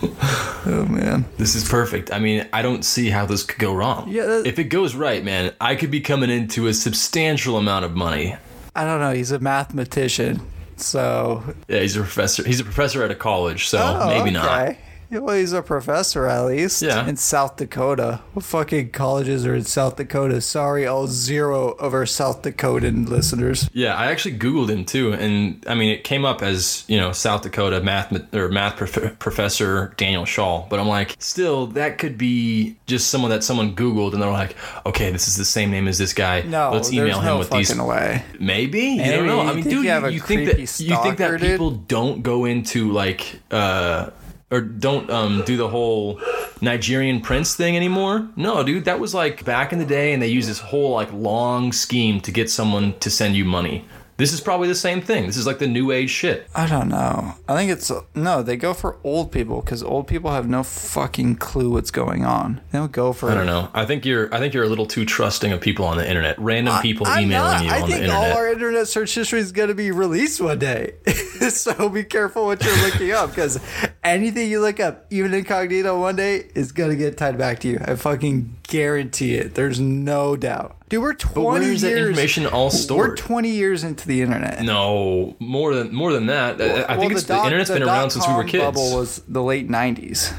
Oh 0.69 0.86
man. 0.86 1.24
this 1.38 1.55
is 1.55 1.67
perfect. 1.67 2.12
I 2.12 2.19
mean, 2.19 2.46
I 2.51 2.62
don't 2.62 2.84
see 2.84 3.10
how 3.10 3.25
this 3.25 3.43
could 3.43 3.57
go 3.60 3.74
wrong. 3.74 4.10
Yeah, 4.10 4.25
that- 4.25 4.46
if 4.48 4.60
it 4.60 4.65
goes 4.65 4.96
right, 4.96 5.24
man, 5.24 5.53
I 5.62 5.75
could 5.75 5.91
be 5.91 6.01
coming 6.01 6.29
into 6.29 6.67
a 6.67 6.74
substantial 6.74 7.55
amount 7.57 7.86
of 7.86 7.96
money. 7.96 8.36
I 8.75 8.84
don't 8.84 9.00
know. 9.00 9.13
He's 9.13 9.31
a 9.31 9.39
mathematician, 9.39 10.41
so 10.75 11.41
Yeah, 11.69 11.79
he's 11.79 11.96
a 11.96 12.01
professor. 12.01 12.43
He's 12.46 12.60
a 12.60 12.65
professor 12.65 13.01
at 13.03 13.12
a 13.12 13.15
college, 13.15 13.67
so 13.69 13.77
oh, 13.79 14.10
maybe 14.10 14.29
not. 14.31 14.75
Well, 15.27 15.35
he's 15.37 15.53
a 15.53 15.61
professor 15.61 16.25
at 16.27 16.41
least. 16.45 16.81
Yeah. 16.81 17.07
In 17.07 17.15
South 17.17 17.55
Dakota. 17.57 18.21
What 18.33 18.45
fucking 18.45 18.91
colleges 18.91 19.45
are 19.45 19.55
in 19.55 19.63
South 19.63 19.95
Dakota? 19.95 20.41
Sorry, 20.41 20.85
all 20.85 21.07
zero 21.07 21.69
of 21.71 21.93
our 21.93 22.05
South 22.05 22.41
Dakotan 22.43 23.07
listeners. 23.07 23.69
Yeah, 23.73 23.95
I 23.95 24.07
actually 24.11 24.37
Googled 24.37 24.69
him 24.69 24.85
too, 24.85 25.13
and 25.13 25.63
I 25.67 25.75
mean, 25.75 25.89
it 25.91 26.03
came 26.03 26.25
up 26.25 26.41
as 26.41 26.83
you 26.87 26.97
know 26.97 27.11
South 27.13 27.41
Dakota 27.41 27.81
math 27.81 28.33
or 28.33 28.49
math 28.49 28.75
prof- 28.77 29.17
professor 29.19 29.93
Daniel 29.97 30.25
Shaw, 30.25 30.67
but 30.69 30.79
I'm 30.79 30.87
like, 30.87 31.15
still, 31.19 31.67
that 31.67 31.97
could 31.97 32.17
be 32.17 32.75
just 32.85 33.09
someone 33.09 33.31
that 33.31 33.43
someone 33.43 33.75
Googled, 33.75 34.13
and 34.13 34.21
they're 34.21 34.29
like, 34.29 34.55
okay, 34.85 35.11
this 35.11 35.27
is 35.27 35.35
the 35.37 35.45
same 35.45 35.71
name 35.71 35.87
as 35.87 35.97
this 35.97 36.13
guy. 36.13 36.41
No, 36.41 36.71
let's 36.73 36.91
email 36.91 37.19
him 37.19 37.25
no 37.25 37.37
with 37.39 37.49
these. 37.49 37.73
way. 37.77 38.23
Maybe 38.39 38.81
you 38.81 38.97
Maybe. 38.97 39.15
don't 39.15 39.25
know. 39.27 39.41
You 39.43 39.49
I 39.49 39.53
mean, 39.53 39.63
think 39.63 39.75
dude, 39.75 39.85
you 39.85 40.07
you 40.09 40.19
think 40.19 40.45
that 40.47 40.59
you 40.59 40.67
think 40.67 41.17
that 41.17 41.17
stalker, 41.17 41.37
dude? 41.37 41.51
people 41.51 41.71
don't 41.71 42.23
go 42.23 42.45
into 42.45 42.91
like 42.91 43.39
uh 43.51 44.09
or 44.50 44.62
don't 44.62 45.10
um 45.10 45.44
do 45.46 45.58
the 45.58 45.68
whole 45.68 46.20
Nigerian 46.62 47.22
prince 47.22 47.56
thing 47.56 47.75
anymore? 47.75 48.27
No, 48.36 48.63
dude, 48.63 48.86
that 48.86 49.00
was 49.00 49.13
like 49.13 49.46
back 49.46 49.74
in 49.74 49.80
the 49.80 49.86
day, 49.86 50.13
and 50.13 50.22
they 50.22 50.27
use 50.27 50.48
this 50.48 50.60
whole 50.60 50.92
like 50.92 51.12
long 51.13 51.72
scheme 51.72 52.22
to 52.22 52.32
get 52.32 52.50
someone 52.50 52.98
to 53.00 53.10
send 53.10 53.36
you 53.36 53.46
money. 53.46 53.86
This 54.17 54.33
is 54.33 54.41
probably 54.41 54.67
the 54.67 54.75
same 54.75 55.01
thing. 55.01 55.27
This 55.27 55.38
is 55.38 55.45
like 55.45 55.59
the 55.59 55.67
new 55.67 55.91
age 55.91 56.09
shit. 56.09 56.47
I 56.55 56.65
don't 56.67 56.89
know. 56.89 57.36
I 57.47 57.55
think 57.55 57.69
it's 57.71 57.91
no. 58.15 58.41
They 58.41 58.57
go 58.57 58.74
for 58.74 58.97
old 59.03 59.31
people 59.31 59.62
because 59.62 59.83
old 59.83 60.07
people 60.07 60.31
have 60.31 60.50
no 60.50 60.63
fucking 60.63 61.36
clue 61.36 61.69
what's 61.69 61.91
going 61.91 62.25
on. 62.25 62.62
They 62.71 62.79
don't 62.79 62.91
go 62.91 63.13
for. 63.13 63.29
I 63.29 63.36
don't 63.36 63.45
know. 63.45 63.69
I 63.75 63.86
think 63.86 64.05
you're. 64.05 64.33
I 64.33 64.39
think 64.39 64.55
you're 64.55 64.63
a 64.63 64.69
little 64.69 64.88
too 64.88 65.05
trusting 65.05 65.51
of 65.51 65.62
people 65.62 65.86
on 65.86 65.97
the 65.97 66.07
internet. 66.07 66.39
Random 66.39 66.81
people 66.81 67.05
I'm 67.05 67.25
emailing 67.25 67.51
not. 67.51 67.63
you 67.63 67.69
I 67.69 67.81
on 67.81 67.88
think 67.89 68.01
the 68.05 68.12
all 68.12 68.24
internet. 68.24 68.38
our 68.38 68.51
internet 68.51 68.88
search 68.88 69.13
history 69.13 69.39
is 69.39 69.51
going 69.51 69.69
to 69.69 69.75
be 69.75 69.91
released 69.91 70.41
one 70.41 70.57
day. 70.57 70.95
so 71.50 71.88
be 71.89 72.03
careful 72.03 72.45
what 72.47 72.63
you're 72.63 72.77
looking 72.77 73.12
up 73.12 73.29
because 73.29 73.59
anything 74.03 74.50
you 74.50 74.62
look 74.62 74.79
up, 74.79 75.05
even 75.12 75.31
incognito, 75.33 76.00
one 76.00 76.15
day 76.15 76.47
is 76.55 76.71
going 76.71 76.89
to 76.89 76.95
get 76.95 77.17
tied 77.17 77.38
back 77.38 77.59
to 77.59 77.67
you. 77.67 77.79
I 77.86 77.93
fucking 77.95 78.56
guarantee 78.67 79.36
it. 79.36 79.55
There's 79.55 79.79
no 79.79 80.36
doubt. 80.36 80.75
Dude, 80.89 81.01
we're 81.01 81.13
20 81.13 81.36
but 81.36 81.43
where 81.43 81.62
is 81.62 81.81
that 81.81 81.97
information 81.97 82.45
all 82.45 82.69
stored? 82.69 83.09
We're 83.12 83.15
stored? 83.17 83.27
20 83.27 83.50
years 83.50 83.83
into 83.83 84.07
the 84.07 84.21
internet. 84.21 84.62
no, 84.63 85.36
more 85.39 85.74
than 85.75 85.93
more 85.93 86.13
than 86.13 86.27
that. 86.27 86.62
I- 86.62 86.65
I 86.83 86.91
Well, 86.97 87.00
think 87.00 87.12
it's 87.13 87.24
the, 87.24 87.33
dot- 87.36 87.45
internet's 87.47 87.69
been 87.69 87.83
around 87.83 88.12
since 88.12 88.25
we 88.27 88.33
were 88.33 88.43
dot-com 88.43 88.50
kids. 88.51 88.63
Bubble 88.63 88.95
was 88.97 89.21
the 89.27 89.43
late 89.43 89.69
90s. 89.69 90.33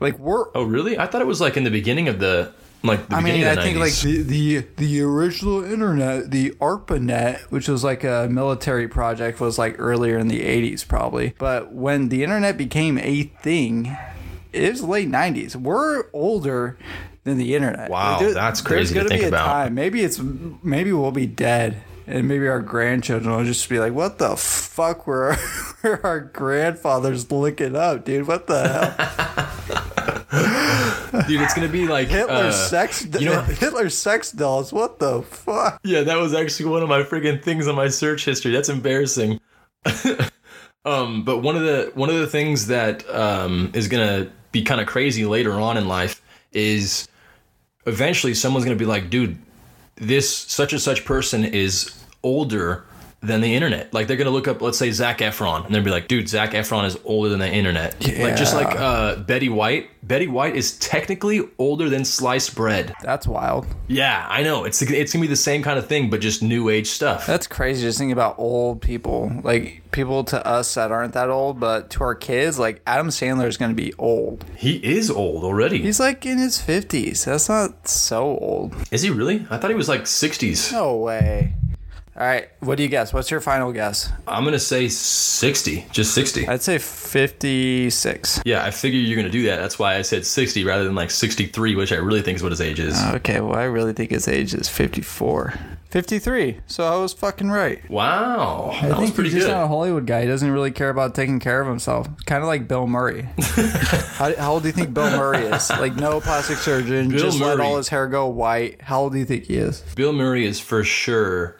Like 0.00 0.18
we're 0.18 0.46
Oh, 0.54 0.62
really? 0.62 0.98
I 0.98 1.06
thought 1.06 1.20
it 1.20 1.26
was 1.26 1.40
like 1.40 1.56
in 1.56 1.64
the 1.64 1.70
beginning 1.70 2.08
of 2.08 2.18
the 2.18 2.52
like 2.84 3.08
the 3.08 3.16
I 3.16 3.18
beginning 3.20 3.40
mean, 3.40 3.48
I 3.48 3.50
of 3.50 3.56
the 3.56 3.62
think 3.62 3.76
90s. 3.76 3.80
like 3.80 3.94
the, 4.02 4.22
the 4.22 4.66
the 4.76 5.00
original 5.02 5.64
internet, 5.64 6.30
the 6.30 6.50
ARPANET, 6.60 7.40
which 7.50 7.66
was 7.68 7.82
like 7.82 8.04
a 8.04 8.28
military 8.30 8.86
project, 8.86 9.40
was 9.40 9.58
like 9.58 9.74
earlier 9.78 10.16
in 10.16 10.28
the 10.28 10.40
'80s, 10.40 10.86
probably. 10.86 11.34
But 11.38 11.72
when 11.74 12.08
the 12.08 12.22
internet 12.22 12.56
became 12.56 12.96
a 12.98 13.24
thing, 13.42 13.96
it 14.52 14.70
was 14.70 14.82
late 14.84 15.10
'90s. 15.10 15.56
We're 15.56 16.04
older 16.12 16.78
than 17.28 17.38
the 17.38 17.54
internet. 17.54 17.88
Wow, 17.90 18.18
There- 18.18 18.34
that's 18.34 18.60
crazy 18.60 18.94
to 18.94 19.00
gonna 19.00 19.08
think 19.08 19.20
be 19.20 19.24
a 19.26 19.28
about. 19.28 19.46
Time. 19.46 19.74
Maybe 19.74 20.02
it's 20.02 20.20
maybe 20.62 20.92
we'll 20.92 21.12
be 21.12 21.26
dead. 21.26 21.82
And 22.10 22.26
maybe 22.26 22.48
our 22.48 22.60
grandchildren 22.62 23.36
will 23.36 23.44
just 23.44 23.68
be 23.68 23.78
like, 23.78 23.92
"What 23.92 24.16
the 24.16 24.34
fuck 24.34 25.06
were 25.06 25.32
our, 25.32 25.38
were 25.82 26.00
our 26.06 26.20
grandfathers 26.20 27.30
looking 27.30 27.76
up, 27.76 28.06
dude? 28.06 28.26
What 28.26 28.46
the 28.46 28.66
hell? 28.66 28.94
dude, 31.28 31.40
it's 31.42 31.54
gonna 31.54 31.68
be 31.68 31.86
like 31.86 32.08
Hitler's 32.08 32.54
uh, 32.54 32.68
sex, 32.68 33.06
you 33.20 33.26
know- 33.26 33.42
Hitler's 33.42 33.96
sex 33.96 34.32
dolls. 34.32 34.72
What 34.72 34.98
the 34.98 35.22
fuck? 35.22 35.80
Yeah, 35.84 36.02
that 36.02 36.18
was 36.18 36.34
actually 36.34 36.70
one 36.70 36.82
of 36.82 36.88
my 36.88 37.02
freaking 37.02 37.42
things 37.42 37.68
on 37.68 37.74
my 37.74 37.88
search 37.88 38.24
history. 38.24 38.52
That's 38.52 38.68
embarrassing. 38.70 39.40
um, 40.84 41.24
but 41.24 41.38
one 41.38 41.56
of 41.56 41.62
the 41.62 41.90
one 41.94 42.08
of 42.08 42.16
the 42.16 42.26
things 42.26 42.68
that 42.68 43.08
um, 43.14 43.70
is 43.74 43.88
gonna 43.88 44.30
be 44.52 44.62
kind 44.62 44.80
of 44.80 44.86
crazy 44.86 45.24
later 45.26 45.52
on 45.52 45.76
in 45.76 45.86
life 45.88 46.22
is 46.52 47.08
eventually 47.88 48.34
someone's 48.34 48.64
gonna 48.64 48.76
be 48.76 48.84
like, 48.84 49.10
dude, 49.10 49.38
this 49.96 50.32
such 50.32 50.72
and 50.72 50.80
such 50.80 51.04
person 51.04 51.44
is 51.44 51.94
older 52.22 52.84
than 53.20 53.40
the 53.40 53.54
internet. 53.54 53.92
Like 53.92 54.06
they're 54.06 54.16
gonna 54.16 54.30
look 54.30 54.46
up, 54.48 54.62
let's 54.62 54.78
say 54.78 54.90
Zac 54.90 55.18
Efron, 55.18 55.66
and 55.66 55.74
they'll 55.74 55.82
be 55.82 55.90
like, 55.90 56.08
dude, 56.08 56.28
Zac 56.28 56.52
Efron 56.52 56.86
is 56.86 56.96
older 57.04 57.28
than 57.28 57.40
the 57.40 57.50
internet. 57.50 57.94
Like 58.18 58.36
just 58.36 58.54
like 58.54 58.78
uh, 58.78 59.16
Betty 59.16 59.48
White. 59.48 59.90
Betty 60.02 60.26
White 60.28 60.56
is 60.56 60.78
technically 60.78 61.42
older 61.58 61.88
than 61.88 62.04
sliced 62.04 62.54
bread. 62.54 62.94
That's 63.02 63.26
wild. 63.26 63.66
Yeah, 63.88 64.26
I 64.28 64.42
know. 64.42 64.64
It's 64.64 64.80
it's 64.82 65.12
gonna 65.12 65.22
be 65.22 65.28
the 65.28 65.36
same 65.36 65.62
kind 65.62 65.78
of 65.78 65.86
thing, 65.86 66.10
but 66.10 66.20
just 66.20 66.42
new 66.42 66.68
age 66.68 66.88
stuff. 66.88 67.26
That's 67.26 67.46
crazy 67.46 67.82
just 67.82 67.98
thinking 67.98 68.12
about 68.12 68.36
old 68.38 68.80
people. 68.80 69.32
Like 69.42 69.82
people 69.90 70.24
to 70.24 70.46
us 70.46 70.74
that 70.74 70.92
aren't 70.92 71.14
that 71.14 71.28
old, 71.28 71.58
but 71.58 71.90
to 71.90 72.04
our 72.04 72.14
kids, 72.14 72.58
like 72.58 72.80
Adam 72.86 73.08
Sandler 73.08 73.46
is 73.48 73.56
going 73.56 73.70
to 73.70 73.74
be 73.82 73.92
old. 73.98 74.44
He 74.56 74.76
is 74.76 75.10
old 75.10 75.44
already. 75.44 75.82
He's 75.82 76.00
like 76.00 76.24
in 76.24 76.38
his 76.38 76.58
50s. 76.58 77.24
That's 77.24 77.48
not 77.48 77.88
so 77.88 78.38
old. 78.38 78.74
is 78.90 79.02
he 79.02 79.10
really? 79.10 79.46
I 79.50 79.56
thought 79.58 79.70
he 79.70 79.76
was 79.76 79.88
like 79.88 80.02
60s. 80.02 80.72
No 80.72 80.96
way. 80.96 81.54
All 82.18 82.26
right, 82.26 82.48
what 82.58 82.78
do 82.78 82.82
you 82.82 82.88
guess? 82.88 83.12
What's 83.12 83.30
your 83.30 83.40
final 83.40 83.72
guess? 83.72 84.10
I'm 84.26 84.42
gonna 84.42 84.58
say 84.58 84.88
60, 84.88 85.86
just 85.92 86.12
60. 86.14 86.48
I'd 86.48 86.62
say 86.62 86.78
56. 86.78 88.42
Yeah, 88.44 88.64
I 88.64 88.72
figure 88.72 88.98
you're 88.98 89.14
gonna 89.14 89.30
do 89.30 89.44
that. 89.44 89.58
That's 89.58 89.78
why 89.78 89.94
I 89.94 90.02
said 90.02 90.26
60 90.26 90.64
rather 90.64 90.82
than 90.82 90.96
like 90.96 91.12
63, 91.12 91.76
which 91.76 91.92
I 91.92 91.96
really 91.96 92.22
think 92.22 92.34
is 92.34 92.42
what 92.42 92.50
his 92.50 92.60
age 92.60 92.80
is. 92.80 93.00
Okay, 93.14 93.40
well, 93.40 93.54
I 93.54 93.64
really 93.64 93.92
think 93.92 94.10
his 94.10 94.26
age 94.26 94.52
is 94.52 94.68
54. 94.68 95.54
53. 95.90 96.58
So 96.66 96.84
I 96.84 96.96
was 97.00 97.12
fucking 97.12 97.50
right. 97.50 97.88
wow, 97.88 98.72
I 98.72 98.88
that 98.88 98.98
was 98.98 98.98
think 98.98 99.14
pretty 99.14 99.30
he's 99.30 99.44
just 99.44 99.48
not 99.48 99.62
a. 99.64 99.68
Hollywood 99.68 100.04
guy. 100.04 100.22
He 100.22 100.26
doesn't 100.26 100.50
really 100.50 100.72
care 100.72 100.90
about 100.90 101.14
taking 101.14 101.38
care 101.38 101.60
of 101.60 101.68
himself. 101.68 102.08
Kind 102.26 102.42
of 102.42 102.48
like 102.48 102.66
Bill 102.66 102.88
Murray. 102.88 103.28
how, 103.38 104.34
how 104.34 104.52
old 104.54 104.64
do 104.64 104.68
you 104.70 104.74
think 104.74 104.92
Bill 104.92 105.16
Murray 105.16 105.44
is? 105.44 105.70
Like 105.70 105.94
no 105.94 106.20
plastic 106.20 106.58
surgeon, 106.58 107.10
Bill 107.10 107.18
just 107.18 107.38
let 107.40 107.60
all 107.60 107.76
his 107.76 107.88
hair 107.88 108.08
go 108.08 108.26
white. 108.26 108.82
How 108.82 109.02
old 109.02 109.12
do 109.12 109.20
you 109.20 109.24
think 109.24 109.44
he 109.44 109.56
is? 109.56 109.82
Bill 109.94 110.12
Murray 110.12 110.44
is 110.44 110.58
for 110.58 110.82
sure 110.82 111.57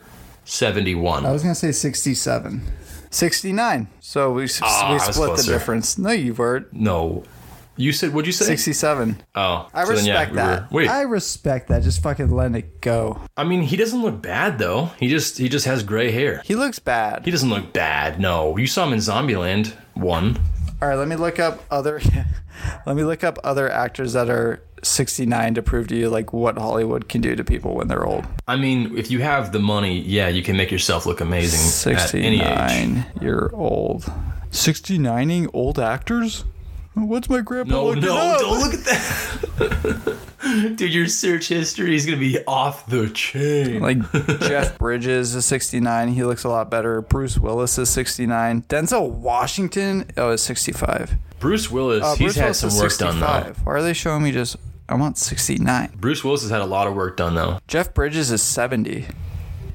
71. 0.53 1.27
I 1.27 1.31
was 1.33 1.43
gonna 1.43 1.55
say 1.55 1.73
67. 1.73 2.63
69. 3.11 3.89
So 4.01 4.33
we, 4.33 4.49
Ah, 4.63 4.93
we 4.93 4.99
split 5.13 5.37
the 5.37 5.43
difference. 5.45 5.99
No, 5.99 6.11
you 6.11 6.35
weren't. 6.35 6.73
no, 6.73 7.25
you 7.77 7.93
said 7.93 8.13
what'd 8.13 8.27
you 8.27 8.33
say? 8.33 8.45
67. 8.47 9.23
Oh, 9.35 9.69
I 9.73 9.85
so 9.85 9.95
then, 9.95 10.05
yeah, 10.05 10.13
respect 10.13 10.31
we 10.33 10.37
were- 10.37 10.43
that. 10.47 10.73
wait, 10.73 10.89
I 10.89 11.03
respect 11.03 11.69
that. 11.69 11.83
Just 11.83 12.03
fucking 12.03 12.31
let 12.31 12.55
it 12.55 12.81
go. 12.81 13.21
I 13.37 13.45
mean, 13.45 13.63
he 13.63 13.77
doesn't 13.77 14.03
look 14.03 14.21
bad 14.23 14.59
though. 14.59 14.91
He 14.99 15.09
just 15.09 15.39
he 15.39 15.49
just 15.49 15.67
has 15.67 15.83
gray 15.83 16.11
hair. 16.11 16.43
He 16.45 16.55
looks 16.55 16.79
bad. 16.79 17.25
He 17.25 17.31
doesn't 17.31 17.51
look 17.51 17.73
bad. 17.73 18.19
No, 18.21 18.57
you 18.57 18.67
saw 18.67 18.87
him 18.87 18.93
in 18.95 18.99
Zombieland 19.01 19.73
one. 19.95 20.39
All 20.81 20.89
right, 20.89 20.97
let 20.97 21.09
me 21.09 21.17
look 21.17 21.39
up 21.39 21.65
other. 21.71 22.01
let 22.87 22.97
me 22.97 23.03
look 23.03 23.25
up 23.25 23.39
other 23.43 23.71
actors 23.71 24.13
that 24.13 24.31
are 24.31 24.63
69 24.83 25.55
to 25.55 25.63
prove 25.63 25.89
to 25.89 25.97
you 25.97 26.09
like 26.09 26.33
what 26.33 26.57
Hollywood 26.57 27.09
can 27.09 27.21
do 27.21 27.35
to 27.35 27.43
people 27.43 27.75
when 27.75 27.89
they're 27.89 28.07
old. 28.07 28.27
I 28.47 28.57
mean, 28.57 28.97
if 28.97 29.11
you 29.11 29.21
have 29.21 29.53
the 29.53 29.59
money, 29.59 29.99
yeah, 30.01 30.29
you 30.29 30.43
can 30.43 30.57
make 30.57 30.71
yourself 30.71 31.05
look 31.05 31.21
amazing 31.21 31.93
at 31.93 32.15
any 32.15 32.41
age. 32.41 32.71
69 32.71 33.07
year 33.21 33.51
old. 33.53 34.05
69ing 34.51 35.51
old 35.53 35.79
actors? 35.79 36.45
What's 37.07 37.29
my 37.29 37.41
grandpa 37.41 37.75
No, 37.75 37.85
looking 37.87 38.03
no, 38.03 38.17
up? 38.17 38.41
don't 38.41 38.59
look 38.61 38.75
at 38.75 38.85
that. 38.85 40.19
Dude, 40.77 40.93
your 40.95 41.07
search 41.09 41.49
history 41.49 41.95
is 41.95 42.07
gonna 42.07 42.17
be 42.19 42.39
off 42.47 42.87
the 42.87 43.09
chain. 43.11 43.81
Like 43.81 43.99
Jeff 44.41 44.79
Bridges 44.79 45.35
is 45.35 45.45
69. 45.45 46.09
He 46.09 46.25
looks 46.25 46.45
a 46.45 46.49
lot 46.49 46.71
better. 46.71 47.03
Bruce 47.03 47.37
Willis 47.39 47.77
is 47.79 47.91
69. 47.91 48.63
Denzel 48.63 49.11
Washington 49.11 50.11
oh 50.17 50.31
is 50.31 50.43
65. 50.43 51.15
Bruce 51.41 51.71
Willis, 51.71 52.03
Uh, 52.03 52.11
he's 52.15 52.19
Bruce 52.19 52.35
had 52.37 52.43
Willis 52.45 52.59
some 52.61 52.69
is 52.71 52.81
work 52.81 52.97
done 52.99 53.21
though. 53.21 53.53
Why 53.65 53.73
are 53.75 53.83
they 53.83 53.93
showing 53.93 54.23
me 54.23 54.33
just? 54.33 54.57
I 54.89 54.95
want 54.95 55.19
69. 55.19 55.93
Bruce 55.97 56.25
Willis 56.25 56.43
has 56.43 56.51
had 56.51 56.63
a 56.63 56.67
lot 56.67 56.87
of 56.87 56.95
work 56.95 57.17
done 57.19 57.35
though. 57.35 57.59
Jeff 57.69 57.93
Bridges 57.93 58.31
is 58.31 58.43
70. 58.43 59.07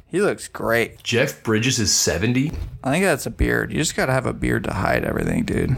He 0.07 0.21
looks 0.21 0.47
great. 0.47 1.03
Jeff 1.03 1.43
Bridges 1.43 1.77
is 1.79 1.93
70. 1.93 2.51
I 2.83 2.91
think 2.91 3.03
that's 3.05 3.25
a 3.25 3.31
beard. 3.31 3.71
You 3.71 3.77
just 3.79 3.95
gotta 3.95 4.11
have 4.11 4.25
a 4.25 4.33
beard 4.33 4.63
to 4.65 4.73
hide 4.73 5.03
everything, 5.03 5.43
dude. 5.43 5.75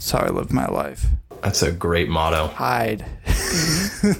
That's 0.00 0.12
how 0.12 0.20
I 0.20 0.30
live 0.30 0.50
my 0.50 0.64
life. 0.64 1.04
That's 1.42 1.62
a 1.62 1.70
great 1.70 2.08
motto. 2.08 2.46
Hide. 2.46 3.04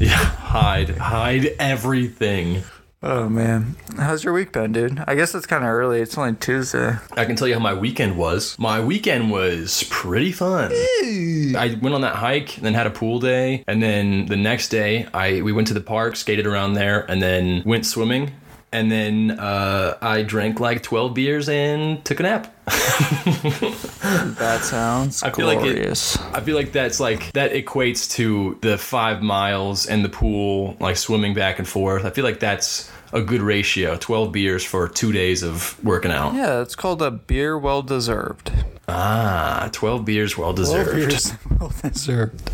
Yeah, 0.00 0.14
hide, 0.14 0.90
hide 0.90 1.56
everything. 1.58 2.62
Oh 3.02 3.28
man, 3.28 3.74
how's 3.96 4.22
your 4.22 4.32
week 4.32 4.52
been, 4.52 4.70
dude? 4.70 5.02
I 5.08 5.16
guess 5.16 5.34
it's 5.34 5.44
kind 5.46 5.64
of 5.64 5.70
early. 5.70 6.00
It's 6.00 6.16
only 6.16 6.34
Tuesday. 6.36 6.94
I 7.16 7.24
can 7.24 7.34
tell 7.34 7.48
you 7.48 7.54
how 7.54 7.58
my 7.60 7.74
weekend 7.74 8.16
was. 8.16 8.56
My 8.60 8.78
weekend 8.80 9.32
was 9.32 9.84
pretty 9.90 10.30
fun. 10.30 10.70
I 10.72 11.76
went 11.82 11.96
on 11.96 12.02
that 12.02 12.14
hike, 12.14 12.58
and 12.58 12.64
then 12.66 12.74
had 12.74 12.86
a 12.86 12.90
pool 12.90 13.18
day, 13.18 13.64
and 13.66 13.82
then 13.82 14.26
the 14.26 14.36
next 14.36 14.68
day 14.68 15.08
I 15.12 15.42
we 15.42 15.50
went 15.50 15.66
to 15.68 15.74
the 15.74 15.80
park, 15.80 16.14
skated 16.14 16.46
around 16.46 16.74
there, 16.74 17.00
and 17.10 17.20
then 17.20 17.64
went 17.66 17.84
swimming. 17.86 18.30
And 18.72 18.90
then 18.90 19.30
uh, 19.38 19.96
I 20.00 20.22
drank 20.22 20.60
like 20.60 20.82
12 20.82 21.14
beers 21.14 21.48
and 21.48 22.04
took 22.04 22.20
a 22.20 22.22
nap. 22.24 22.54
That 22.66 24.60
sounds 24.64 25.22
I 25.22 25.30
feel 25.30 25.46
like 25.46 25.58
it- 25.58 25.74
glorious. 25.74 26.16
I 26.18 26.40
feel 26.40 26.56
like 26.56 26.72
that's 26.72 27.00
like 27.00 27.32
that 27.32 27.52
equates 27.52 28.10
to 28.12 28.58
the 28.60 28.78
five 28.78 29.22
miles 29.22 29.86
and 29.86 30.04
the 30.04 30.08
pool, 30.08 30.76
like 30.80 30.96
swimming 30.96 31.34
back 31.34 31.58
and 31.58 31.66
forth. 31.68 32.04
I 32.04 32.10
feel 32.10 32.24
like 32.24 32.40
that's 32.40 32.90
a 33.12 33.22
good 33.22 33.40
ratio. 33.40 33.96
12 33.96 34.32
beers 34.32 34.64
for 34.64 34.86
two 34.88 35.12
days 35.12 35.42
of 35.42 35.82
working 35.82 36.10
out. 36.10 36.34
yeah, 36.34 36.60
it's 36.60 36.76
called 36.76 37.00
a 37.02 37.10
beer 37.10 37.56
well 37.58 37.82
deserved. 37.82 38.52
Ah, 38.86 39.68
12 39.72 40.04
beers 40.04 40.36
well 40.38 40.52
deserved. 40.52 40.90
12 40.90 41.08
Beers 41.08 41.32
well 41.60 41.72
deserved. 41.82 42.50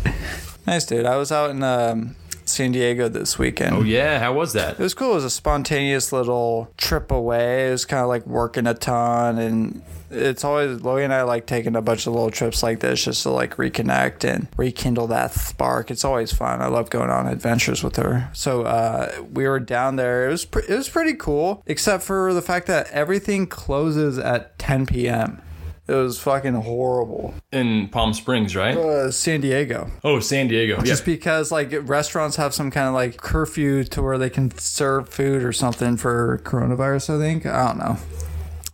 Nice, 0.67 0.85
dude. 0.85 1.05
I 1.05 1.15
was 1.17 1.31
out 1.31 1.49
in 1.51 1.61
um, 1.63 2.15
San 2.45 2.71
Diego 2.71 3.09
this 3.09 3.37
weekend. 3.39 3.75
Oh, 3.75 3.81
yeah. 3.81 4.19
How 4.19 4.33
was 4.33 4.53
that? 4.53 4.73
It 4.73 4.79
was 4.79 4.93
cool. 4.93 5.11
It 5.11 5.15
was 5.15 5.25
a 5.25 5.29
spontaneous 5.29 6.11
little 6.11 6.71
trip 6.77 7.11
away. 7.11 7.69
It 7.69 7.71
was 7.71 7.85
kind 7.85 8.01
of 8.01 8.07
like 8.09 8.25
working 8.25 8.67
a 8.67 8.73
ton, 8.73 9.37
and 9.37 9.81
it's 10.11 10.43
always 10.43 10.81
Logan 10.81 11.05
and 11.05 11.13
I 11.13 11.23
like 11.23 11.45
taking 11.45 11.75
a 11.75 11.81
bunch 11.81 12.07
of 12.07 12.13
little 12.13 12.31
trips 12.31 12.63
like 12.63 12.79
this 12.79 13.03
just 13.03 13.23
to 13.23 13.29
like 13.31 13.57
reconnect 13.57 14.23
and 14.23 14.47
rekindle 14.57 15.07
that 15.07 15.33
spark. 15.33 15.91
It's 15.91 16.05
always 16.05 16.31
fun. 16.31 16.61
I 16.61 16.67
love 16.67 16.89
going 16.89 17.09
on 17.09 17.27
adventures 17.27 17.83
with 17.83 17.95
her. 17.97 18.29
So 18.33 18.63
uh, 18.63 19.11
we 19.33 19.47
were 19.47 19.59
down 19.59 19.95
there. 19.95 20.27
It 20.27 20.31
was 20.31 20.45
pre- 20.45 20.63
it 20.67 20.75
was 20.75 20.89
pretty 20.89 21.13
cool, 21.15 21.63
except 21.65 22.03
for 22.03 22.33
the 22.33 22.41
fact 22.41 22.67
that 22.67 22.89
everything 22.91 23.47
closes 23.47 24.17
at 24.17 24.57
10 24.59 24.85
p.m. 24.85 25.41
It 25.87 25.93
was 25.93 26.19
fucking 26.19 26.55
horrible. 26.55 27.35
In 27.51 27.89
Palm 27.89 28.13
Springs, 28.13 28.55
right? 28.55 28.75
Uh, 28.75 29.11
San 29.11 29.41
Diego. 29.41 29.91
Oh, 30.03 30.19
San 30.19 30.47
Diego. 30.47 30.77
Yeah. 30.77 30.83
Just 30.83 31.05
because 31.05 31.51
like 31.51 31.71
restaurants 31.83 32.37
have 32.37 32.53
some 32.55 32.71
kind 32.71 32.87
of 32.87 32.95
like 32.95 33.17
curfew 33.17 33.83
to 33.85 34.01
where 34.01 34.17
they 34.17 34.29
can 34.31 34.49
serve 34.57 35.09
food 35.09 35.43
or 35.43 35.53
something 35.53 35.95
for 35.97 36.41
coronavirus, 36.43 37.15
I 37.15 37.19
think. 37.19 37.45
I 37.45 37.67
don't 37.67 37.77
know. 37.77 37.97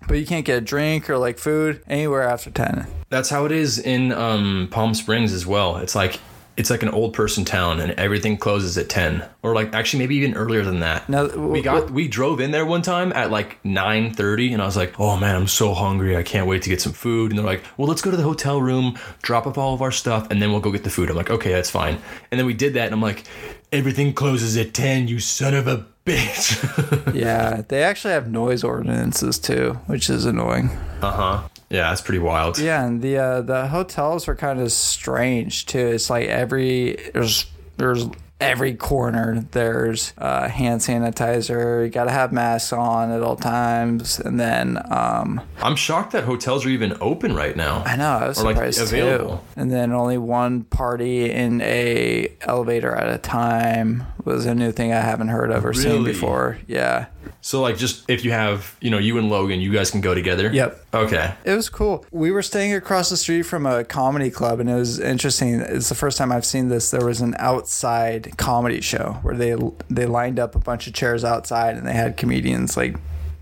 But 0.08 0.16
you 0.16 0.26
can't 0.26 0.46
get 0.46 0.58
a 0.58 0.62
drink 0.62 1.10
or 1.10 1.18
like 1.18 1.38
food 1.38 1.84
anywhere 1.88 2.24
after 2.24 2.50
10. 2.50 2.88
That's 3.10 3.30
how 3.30 3.46
it 3.46 3.52
is 3.52 3.78
in 3.78 4.14
um, 4.14 4.70
Palm 4.72 4.94
Springs 4.94 5.34
as 5.34 5.46
well. 5.46 5.78
It's 5.78 5.96
like 5.96 6.20
it's 6.62 6.70
like 6.70 6.84
an 6.84 6.90
old 6.90 7.14
person 7.14 7.44
town, 7.44 7.80
and 7.80 7.92
everything 7.94 8.38
closes 8.38 8.78
at 8.78 8.88
ten, 8.88 9.26
or 9.42 9.56
like 9.56 9.74
actually 9.74 9.98
maybe 9.98 10.16
even 10.18 10.36
earlier 10.36 10.64
than 10.64 10.80
that. 10.82 11.10
Now, 11.10 11.26
we 11.26 11.64
got 11.64 11.90
we 11.90 12.08
drove 12.08 12.40
in 12.40 12.52
there 12.52 12.68
one 12.68 12.84
time 12.84 13.12
at 13.14 13.32
like 13.32 13.58
nine 13.66 14.14
thirty, 14.14 14.54
and 14.54 14.62
I 14.62 14.66
was 14.68 14.78
like, 14.78 15.00
"Oh 15.00 15.18
man, 15.18 15.36
I'm 15.36 15.48
so 15.48 15.74
hungry! 15.74 16.16
I 16.16 16.22
can't 16.22 16.46
wait 16.46 16.62
to 16.62 16.70
get 16.70 16.80
some 16.80 16.94
food." 16.94 17.32
And 17.32 17.40
they're 17.40 17.46
like, 17.46 17.64
"Well, 17.78 17.88
let's 17.88 18.04
go 18.04 18.12
to 18.12 18.18
the 18.18 18.24
hotel 18.24 18.62
room, 18.62 18.98
drop 19.24 19.48
off 19.48 19.58
all 19.58 19.74
of 19.74 19.82
our 19.82 19.92
stuff, 19.92 20.28
and 20.30 20.40
then 20.40 20.52
we'll 20.52 20.62
go 20.62 20.72
get 20.72 20.84
the 20.84 20.92
food." 20.92 21.10
I'm 21.10 21.16
like, 21.16 21.32
"Okay, 21.32 21.52
that's 21.52 21.72
fine." 21.72 21.98
And 22.30 22.40
then 22.40 22.46
we 22.46 22.54
did 22.54 22.76
that, 22.76 22.86
and 22.86 22.94
I'm 22.94 23.02
like, 23.02 23.24
"Everything 23.72 24.14
closes 24.14 24.56
at 24.56 24.74
ten, 24.76 25.08
you 25.08 25.20
son 25.20 25.56
of 25.56 25.68
a 25.68 25.88
bitch!" 26.06 27.14
yeah, 27.16 27.64
they 27.68 27.82
actually 27.82 28.14
have 28.14 28.30
noise 28.32 28.64
ordinances 28.64 29.40
too, 29.40 29.80
which 29.88 30.12
is 30.12 30.26
annoying. 30.26 30.70
uh 31.02 31.12
huh. 31.12 31.48
Yeah, 31.72 31.90
that's 31.90 32.02
pretty 32.02 32.20
wild. 32.20 32.60
Yeah, 32.60 32.86
and 32.86 33.02
the 33.02 33.18
uh, 33.18 33.42
the 33.42 33.68
hotels 33.68 34.28
are 34.28 34.36
kind 34.36 34.60
of 34.60 34.72
strange 34.72 35.66
too. 35.66 35.80
It's 35.88 36.10
like 36.10 36.28
every 36.28 36.98
there's 37.14 37.46
there's 37.78 38.06
every 38.42 38.74
corner 38.74 39.46
there's 39.52 40.14
uh, 40.18 40.48
hand 40.50 40.82
sanitizer. 40.82 41.84
You 41.86 41.90
got 41.92 42.06
to 42.06 42.12
have 42.12 42.32
masks 42.34 42.74
on 42.74 43.12
at 43.12 43.22
all 43.22 43.36
times, 43.36 44.20
and 44.20 44.40
then 44.40 44.80
um, 44.92 45.40
I'm 45.62 45.76
shocked 45.76 46.12
that 46.14 46.24
hotels 46.24 46.66
are 46.66 46.70
even 46.70 46.98
open 47.02 47.36
right 47.36 47.56
now. 47.56 47.84
I 47.86 47.96
know 47.96 48.10
I 48.10 48.28
was 48.28 48.40
Or, 48.40 48.46
like, 48.46 48.56
surprised 48.56 48.82
available. 48.82 49.38
too. 49.38 49.44
And 49.62 49.72
then 49.72 49.92
only 49.92 50.18
one 50.18 50.64
party 50.64 51.30
in 51.32 51.62
a 51.62 52.34
elevator 52.42 52.96
at 52.96 53.14
a 53.14 53.20
time 53.20 54.04
was 54.26 54.46
a 54.48 54.56
new 54.56 54.72
thing 54.72 54.92
I 54.92 55.02
haven't 55.02 55.28
heard 55.30 55.52
of 55.52 55.64
or 55.64 55.74
seen 55.74 56.04
before. 56.04 56.58
Yeah, 56.68 57.06
So 57.42 57.62
like 57.62 57.78
just 57.78 58.10
if 58.10 58.24
you 58.24 58.32
have, 58.32 58.76
you 58.82 58.90
know, 58.90 59.00
you 59.00 59.18
and 59.18 59.30
Logan, 59.30 59.60
you 59.60 59.74
guys 59.74 59.90
can 59.92 60.00
go 60.00 60.14
together. 60.14 60.52
Yep. 60.54 60.86
Okay. 60.94 61.34
it 61.44 61.56
was 61.56 61.70
cool. 61.70 62.06
We 62.12 62.32
were 62.32 62.44
staying 62.44 62.74
across 62.74 63.10
the 63.10 63.18
street 63.18 63.44
from 63.44 63.66
a 63.66 63.84
comedy 63.84 64.30
club, 64.30 64.60
and 64.60 64.70
it 64.70 64.76
was 64.76 65.00
interesting. 65.00 65.60
It's 65.60 65.90
the 65.90 65.96
first 65.96 66.18
time 66.18 66.32
I've 66.32 66.46
seen 66.46 66.70
this. 66.70 66.92
There 66.92 67.06
was 67.06 67.20
an 67.22 67.36
outside 67.40 68.38
comedy 68.38 68.82
show 68.82 69.18
where 69.24 69.36
they 69.36 69.56
they 69.90 70.06
lined 70.06 70.40
up 70.40 70.56
a 70.56 70.60
bunch 70.60 70.88
of 70.88 70.94
chairs 70.94 71.24
outside, 71.24 71.76
and 71.78 71.88
they 71.88 71.94
had 71.94 72.16
comedians 72.16 72.78
like 72.78 72.96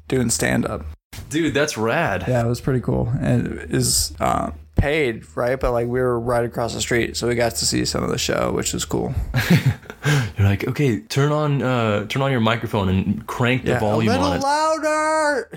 doing 0.08 0.30
stand 0.30 0.66
up. 0.66 0.86
Dude, 1.30 1.54
that's 1.54 1.78
rad. 1.78 2.26
Yeah, 2.28 2.44
it 2.46 2.48
was 2.48 2.62
pretty 2.62 2.80
cool. 2.80 3.12
And 3.20 3.48
it 3.48 3.72
is 3.72 4.14
uh, 4.20 4.52
paid, 4.80 5.24
right? 5.36 5.60
But 5.60 5.72
like 5.72 5.88
we 5.88 6.00
were 6.00 6.20
right 6.20 6.44
across 6.46 6.74
the 6.74 6.82
street, 6.82 7.18
so 7.18 7.28
we 7.28 7.36
got 7.36 7.56
to 7.56 7.66
see 7.66 7.86
some 7.86 8.04
of 8.04 8.10
the 8.10 8.18
show, 8.18 8.52
which 8.54 8.74
was 8.74 8.86
cool. 8.86 9.14
You're 10.38 10.48
like, 10.48 10.68
okay, 10.68 11.00
turn 11.02 11.32
on 11.32 11.62
uh 11.62 12.06
turn 12.08 12.22
on 12.22 12.32
your 12.32 12.40
microphone 12.42 12.90
and 12.90 13.28
crank 13.28 13.64
the 13.64 13.72
Yeah, 13.72 13.80
volume 13.80 14.10
a 14.12 14.14
little 14.14 14.28
on 14.28 14.38
it. 14.38 14.44
louder. 14.44 15.50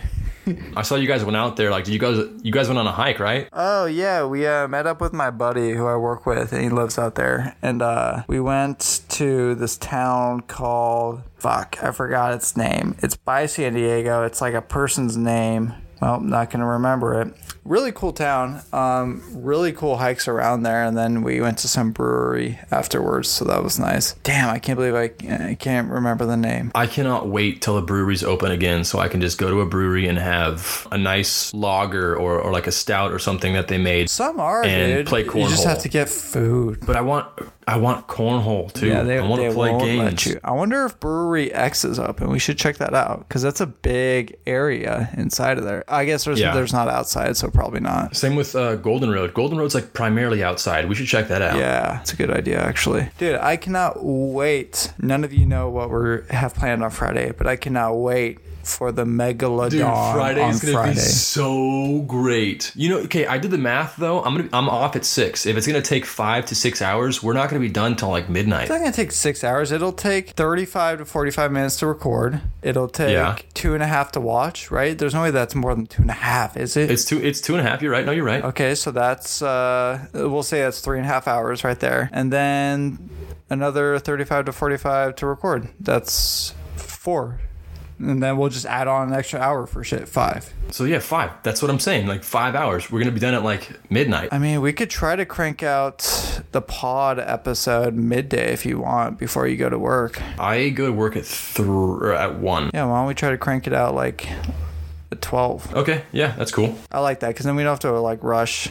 I 0.76 0.82
saw 0.82 0.96
you 0.96 1.06
guys 1.06 1.24
went 1.24 1.36
out 1.36 1.54
there. 1.54 1.70
Like, 1.70 1.84
did 1.84 1.94
you 1.94 2.00
guys 2.00 2.18
you 2.42 2.50
guys 2.50 2.66
went 2.66 2.78
on 2.78 2.86
a 2.88 2.92
hike, 2.92 3.20
right? 3.20 3.48
Oh 3.52 3.86
yeah, 3.86 4.24
we 4.24 4.44
uh, 4.46 4.66
met 4.66 4.86
up 4.88 5.00
with 5.00 5.12
my 5.12 5.30
buddy 5.30 5.70
who 5.70 5.86
I 5.86 5.94
work 5.96 6.26
with, 6.26 6.52
and 6.52 6.60
he 6.62 6.68
lives 6.68 6.98
out 6.98 7.14
there. 7.14 7.54
And 7.62 7.80
uh, 7.80 8.24
we 8.26 8.40
went 8.40 9.02
to 9.10 9.54
this 9.54 9.76
town 9.76 10.40
called 10.40 11.22
fuck, 11.36 11.78
I 11.82 11.92
forgot 11.92 12.34
its 12.34 12.56
name. 12.56 12.96
It's 13.02 13.16
by 13.16 13.46
San 13.46 13.74
Diego. 13.74 14.24
It's 14.24 14.40
like 14.40 14.54
a 14.54 14.62
person's 14.62 15.16
name. 15.16 15.74
Well, 16.00 16.18
not 16.20 16.50
gonna 16.50 16.66
remember 16.66 17.20
it. 17.22 17.34
Really 17.64 17.92
cool 17.92 18.12
town. 18.12 18.60
Um, 18.72 19.22
really 19.32 19.70
cool 19.72 19.96
hikes 19.98 20.26
around 20.26 20.64
there, 20.64 20.82
and 20.84 20.98
then 20.98 21.22
we 21.22 21.40
went 21.40 21.58
to 21.58 21.68
some 21.68 21.92
brewery 21.92 22.58
afterwards, 22.72 23.28
so 23.28 23.44
that 23.44 23.62
was 23.62 23.78
nice. 23.78 24.14
Damn, 24.24 24.50
I 24.50 24.58
can't 24.58 24.76
believe 24.76 24.96
I, 24.96 25.12
I 25.50 25.54
can't 25.54 25.88
remember 25.88 26.26
the 26.26 26.36
name. 26.36 26.72
I 26.74 26.88
cannot 26.88 27.28
wait 27.28 27.62
till 27.62 27.76
the 27.76 27.82
breweries 27.82 28.24
open 28.24 28.50
again 28.50 28.82
so 28.82 28.98
I 28.98 29.06
can 29.06 29.20
just 29.20 29.38
go 29.38 29.48
to 29.48 29.60
a 29.60 29.66
brewery 29.66 30.08
and 30.08 30.18
have 30.18 30.88
a 30.90 30.98
nice 30.98 31.54
lager 31.54 32.16
or, 32.16 32.40
or 32.40 32.50
like 32.52 32.66
a 32.66 32.72
stout 32.72 33.12
or 33.12 33.20
something 33.20 33.52
that 33.52 33.68
they 33.68 33.78
made. 33.78 34.10
Some 34.10 34.40
are, 34.40 34.64
And 34.64 34.92
dude. 34.94 35.06
play 35.06 35.22
You 35.24 35.48
just 35.48 35.64
have 35.64 35.78
to 35.82 35.88
get 35.88 36.08
food. 36.08 36.80
But 36.84 36.96
I 36.96 37.00
want 37.00 37.28
I 37.68 37.76
want 37.76 38.08
cornhole 38.08 38.72
too. 38.72 38.88
Yeah, 38.88 39.04
they, 39.04 39.20
I 39.20 39.26
want 39.26 39.40
they 39.40 39.48
to 39.48 39.54
play 39.54 39.70
won't 39.70 39.84
games. 39.84 40.02
let 40.02 40.26
you. 40.26 40.40
I 40.42 40.50
wonder 40.50 40.84
if 40.84 40.98
Brewery 40.98 41.52
X 41.52 41.84
is 41.84 41.96
open. 42.00 42.28
We 42.28 42.40
should 42.40 42.58
check 42.58 42.78
that 42.78 42.92
out 42.92 43.20
because 43.28 43.40
that's 43.42 43.60
a 43.60 43.66
big 43.66 44.36
area 44.48 45.10
inside 45.16 45.58
of 45.58 45.64
there. 45.64 45.84
I 45.86 46.04
guess 46.04 46.24
there's 46.24 46.40
Yeah. 46.40 46.54
there's 46.54 46.72
not 46.72 46.88
outside, 46.88 47.36
so 47.36 47.51
probably 47.52 47.80
not. 47.80 48.16
Same 48.16 48.36
with 48.36 48.54
uh, 48.54 48.76
Golden 48.76 49.10
Road. 49.10 49.34
Golden 49.34 49.58
Road's 49.58 49.74
like 49.74 49.92
primarily 49.92 50.42
outside. 50.42 50.88
We 50.88 50.94
should 50.94 51.06
check 51.06 51.28
that 51.28 51.42
out. 51.42 51.58
Yeah, 51.58 52.00
it's 52.00 52.12
a 52.12 52.16
good 52.16 52.30
idea 52.30 52.60
actually, 52.60 53.10
dude. 53.18 53.36
I 53.36 53.56
cannot 53.56 54.04
wait. 54.04 54.92
None 54.98 55.24
of 55.24 55.32
you 55.32 55.46
know 55.46 55.68
what 55.70 55.90
we 55.90 56.18
have 56.30 56.54
planned 56.54 56.82
on 56.82 56.90
Friday, 56.90 57.32
but 57.36 57.46
I 57.46 57.56
cannot 57.56 57.94
wait 57.94 58.38
for 58.62 58.92
the 58.92 59.04
megalodon 59.04 59.70
Dude, 59.70 59.80
Friday's 59.82 60.60
gonna 60.60 60.72
Friday. 60.74 60.94
be 60.94 61.00
so 61.00 62.00
great. 62.06 62.72
You 62.74 62.88
know, 62.90 62.98
okay, 63.00 63.26
I 63.26 63.38
did 63.38 63.50
the 63.50 63.58
math 63.58 63.96
though. 63.96 64.22
I'm 64.22 64.36
gonna 64.36 64.48
I'm 64.52 64.68
off 64.68 64.96
at 64.96 65.04
six. 65.04 65.46
If 65.46 65.56
it's 65.56 65.66
gonna 65.66 65.82
take 65.82 66.04
five 66.06 66.46
to 66.46 66.54
six 66.54 66.80
hours, 66.80 67.22
we're 67.22 67.32
not 67.32 67.48
gonna 67.50 67.60
be 67.60 67.68
done 67.68 67.96
till 67.96 68.08
like 68.10 68.28
midnight. 68.28 68.62
It's 68.62 68.70
not 68.70 68.78
gonna 68.78 68.92
take 68.92 69.12
six 69.12 69.42
hours. 69.44 69.72
It'll 69.72 69.92
take 69.92 70.30
thirty-five 70.30 70.98
to 70.98 71.04
forty-five 71.04 71.50
minutes 71.52 71.76
to 71.78 71.86
record. 71.86 72.40
It'll 72.62 72.88
take 72.88 73.12
Yeah. 73.12 73.36
two 73.54 73.74
and 73.74 73.82
a 73.82 73.86
half 73.86 74.12
to 74.12 74.20
watch. 74.20 74.70
Right? 74.70 74.96
There's 74.96 75.14
no 75.14 75.22
way 75.22 75.30
that's 75.30 75.54
more 75.54 75.74
than 75.74 75.86
two 75.86 76.02
and 76.02 76.10
a 76.10 76.14
half, 76.14 76.56
is 76.56 76.76
it? 76.76 76.90
It's 76.90 77.04
two 77.04 77.18
it's 77.22 77.40
two 77.40 77.54
and 77.56 77.66
a 77.66 77.68
half. 77.68 77.82
You're 77.82 77.92
right. 77.92 78.06
No, 78.06 78.12
you're 78.12 78.24
right. 78.24 78.44
Okay, 78.44 78.74
so 78.74 78.90
that's 78.90 79.42
uh, 79.42 80.06
we'll 80.12 80.42
say 80.42 80.60
that's 80.60 80.80
three 80.80 80.98
and 80.98 81.06
a 81.06 81.08
half 81.08 81.26
hours 81.26 81.64
right 81.64 81.78
there, 81.80 82.08
and 82.12 82.32
then 82.32 83.10
another 83.50 83.98
thirty-five 83.98 84.44
to 84.46 84.52
forty-five 84.52 85.16
to 85.16 85.26
record. 85.26 85.68
That's 85.80 86.54
four, 86.76 87.40
and 88.02 88.22
then 88.22 88.36
we'll 88.36 88.48
just 88.50 88.66
add 88.66 88.88
on 88.88 89.08
an 89.08 89.14
extra 89.14 89.40
hour 89.40 89.66
for 89.66 89.82
shit. 89.84 90.08
Five. 90.08 90.52
So 90.70 90.84
yeah, 90.84 90.98
five. 90.98 91.30
That's 91.42 91.62
what 91.62 91.70
I'm 91.70 91.78
saying. 91.78 92.06
Like 92.06 92.24
five 92.24 92.54
hours. 92.54 92.90
We're 92.90 92.98
gonna 93.00 93.12
be 93.12 93.20
done 93.20 93.34
at 93.34 93.42
like 93.44 93.90
midnight. 93.90 94.30
I 94.32 94.38
mean, 94.38 94.60
we 94.60 94.72
could 94.72 94.90
try 94.90 95.16
to 95.16 95.24
crank 95.24 95.62
out 95.62 96.42
the 96.52 96.60
pod 96.60 97.18
episode 97.18 97.94
midday 97.94 98.52
if 98.52 98.66
you 98.66 98.80
want 98.80 99.18
before 99.18 99.46
you 99.46 99.56
go 99.56 99.70
to 99.70 99.78
work. 99.78 100.20
I 100.38 100.68
go 100.70 100.86
to 100.86 100.92
work 100.92 101.16
at 101.16 101.24
three 101.24 102.14
at 102.16 102.38
one. 102.38 102.70
Yeah, 102.74 102.84
why 102.86 102.98
don't 102.98 103.06
we 103.06 103.14
try 103.14 103.30
to 103.30 103.38
crank 103.38 103.66
it 103.66 103.72
out 103.72 103.94
like 103.94 104.28
at 105.10 105.20
twelve? 105.22 105.72
Okay, 105.74 106.02
yeah, 106.12 106.32
that's 106.36 106.50
cool. 106.50 106.76
I 106.90 107.00
like 107.00 107.20
that 107.20 107.28
because 107.28 107.46
then 107.46 107.56
we 107.56 107.62
don't 107.62 107.70
have 107.72 107.80
to 107.80 107.92
like 108.00 108.22
rush, 108.24 108.68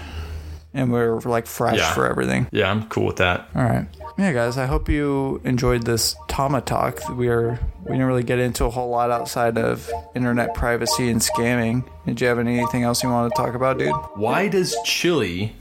and 0.73 0.91
we're 0.91 1.19
like 1.21 1.47
fresh 1.47 1.77
Yeah. 1.77 1.93
for 1.93 2.09
everything. 2.09 2.47
Yeah, 2.51 2.69
I'm 2.69 2.87
cool 2.89 3.05
with 3.05 3.17
that. 3.17 3.47
All 3.55 3.63
right. 3.63 3.85
Yeah, 4.17 4.33
guys, 4.33 4.57
I 4.57 4.65
hope 4.65 4.89
you 4.89 5.41
enjoyed 5.43 5.83
this 5.83 6.15
Tama 6.27 6.61
talk. 6.61 6.99
We 7.15 7.29
are 7.29 7.59
we 7.83 7.91
didn't 7.91 8.05
really 8.05 8.23
get 8.23 8.39
into 8.39 8.65
a 8.65 8.69
whole 8.69 8.89
lot 8.89 9.09
outside 9.09 9.57
of 9.57 9.89
internet 10.15 10.53
privacy 10.53 11.09
and 11.09 11.21
scamming. 11.21 11.87
Did 12.05 12.21
you 12.21 12.27
have 12.27 12.37
anything 12.37 12.83
else 12.83 13.01
you 13.03 13.09
want 13.09 13.33
to 13.33 13.41
talk 13.41 13.55
about, 13.55 13.79
dude? 13.79 13.95
Why 14.15 14.47
does 14.47 14.75
chili 14.85 15.55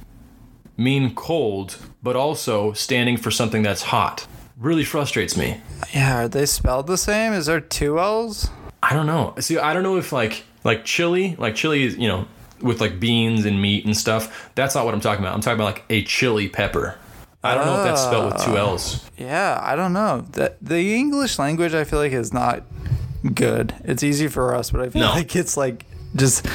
mean 0.76 1.14
cold, 1.14 1.76
but 2.02 2.16
also 2.16 2.72
standing 2.72 3.16
for 3.16 3.30
something 3.30 3.62
that's 3.62 3.82
hot? 3.82 4.26
Really 4.58 4.84
frustrates 4.84 5.36
me. 5.36 5.60
Yeah, 5.94 6.24
are 6.24 6.28
they 6.28 6.44
spelled 6.44 6.86
the 6.86 6.98
same? 6.98 7.32
Is 7.32 7.46
there 7.46 7.60
two 7.60 7.98
L's? 7.98 8.50
I 8.82 8.94
don't 8.94 9.06
know. 9.06 9.34
See, 9.38 9.58
I 9.58 9.72
don't 9.72 9.82
know 9.82 9.96
if 9.96 10.12
like 10.12 10.44
like 10.64 10.84
chili, 10.84 11.36
like 11.38 11.54
chili 11.54 11.84
is 11.84 11.96
you 11.96 12.08
know 12.08 12.26
with 12.60 12.80
like 12.80 13.00
beans 13.00 13.46
and 13.46 13.62
meat 13.62 13.84
and 13.86 13.96
stuff. 13.96 14.50
That's 14.54 14.74
not 14.74 14.84
what 14.84 14.92
I'm 14.92 15.00
talking 15.00 15.24
about. 15.24 15.34
I'm 15.34 15.40
talking 15.40 15.58
about 15.60 15.76
like 15.76 15.84
a 15.88 16.02
chili 16.02 16.48
pepper. 16.48 16.98
I 17.42 17.54
don't 17.54 17.64
know 17.66 17.78
if 17.78 17.84
that's 17.84 18.02
spelled 18.02 18.32
with 18.34 18.44
two 18.44 18.56
L's. 18.58 19.10
Yeah, 19.16 19.58
I 19.62 19.74
don't 19.76 19.92
know. 19.92 20.26
The 20.32 20.54
the 20.60 20.94
English 20.94 21.38
language 21.38 21.72
I 21.74 21.84
feel 21.84 21.98
like 21.98 22.12
is 22.12 22.32
not 22.32 22.62
good. 23.34 23.74
It's 23.84 24.02
easy 24.02 24.28
for 24.28 24.54
us, 24.54 24.70
but 24.70 24.80
I 24.82 24.88
feel 24.90 25.02
No. 25.02 25.10
like 25.12 25.34
it's 25.36 25.56
like 25.56 25.86
just 26.16 26.46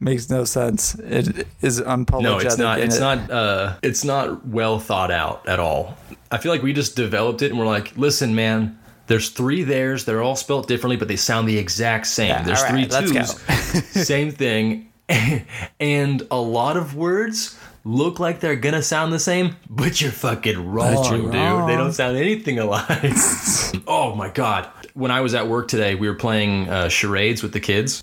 makes 0.00 0.30
no 0.30 0.44
sense. 0.44 0.94
It 0.94 1.46
is 1.60 1.80
unapologetic. 1.80 2.22
No, 2.22 2.38
it's 2.38 2.58
not. 2.58 2.80
It's 2.80 2.96
it- 2.96 3.00
not. 3.00 3.30
Uh, 3.30 3.74
it's 3.82 4.04
not 4.04 4.46
well 4.46 4.78
thought 4.78 5.10
out 5.10 5.46
at 5.48 5.58
all. 5.60 5.96
I 6.30 6.38
feel 6.38 6.52
like 6.52 6.62
we 6.62 6.72
just 6.72 6.96
developed 6.96 7.42
it 7.42 7.50
and 7.50 7.58
we're 7.58 7.66
like, 7.66 7.96
listen, 7.96 8.34
man. 8.34 8.78
There's 9.06 9.28
three 9.28 9.64
theirs. 9.64 10.06
They're 10.06 10.22
all 10.22 10.34
spelled 10.36 10.66
differently, 10.66 10.96
but 10.96 11.08
they 11.08 11.16
sound 11.16 11.46
the 11.46 11.58
exact 11.58 12.06
same. 12.06 12.28
Yeah, 12.30 12.42
There's 12.42 12.62
all 12.62 12.70
three 12.70 12.84
right, 12.86 12.90
let's 12.90 13.12
go. 13.12 13.20
twos. 13.20 13.84
same 14.06 14.30
thing. 14.30 14.90
and 15.78 16.26
a 16.30 16.38
lot 16.40 16.78
of 16.78 16.96
words 16.96 17.58
look 17.84 18.18
like 18.18 18.40
they're 18.40 18.56
gonna 18.56 18.82
sound 18.82 19.12
the 19.12 19.18
same, 19.18 19.56
but 19.68 20.00
you're 20.00 20.10
fucking 20.10 20.70
wrong, 20.70 21.04
you're 21.04 21.30
dude. 21.30 21.34
wrong. 21.34 21.68
They 21.68 21.76
don't 21.76 21.92
sound 21.92 22.16
anything 22.16 22.58
alike. 22.58 22.88
oh 23.86 24.14
my 24.16 24.30
god! 24.30 24.68
When 24.94 25.10
I 25.10 25.20
was 25.20 25.34
at 25.34 25.48
work 25.48 25.68
today, 25.68 25.94
we 25.94 26.08
were 26.08 26.14
playing 26.14 26.68
uh, 26.68 26.88
charades 26.88 27.42
with 27.42 27.52
the 27.52 27.60
kids, 27.60 28.02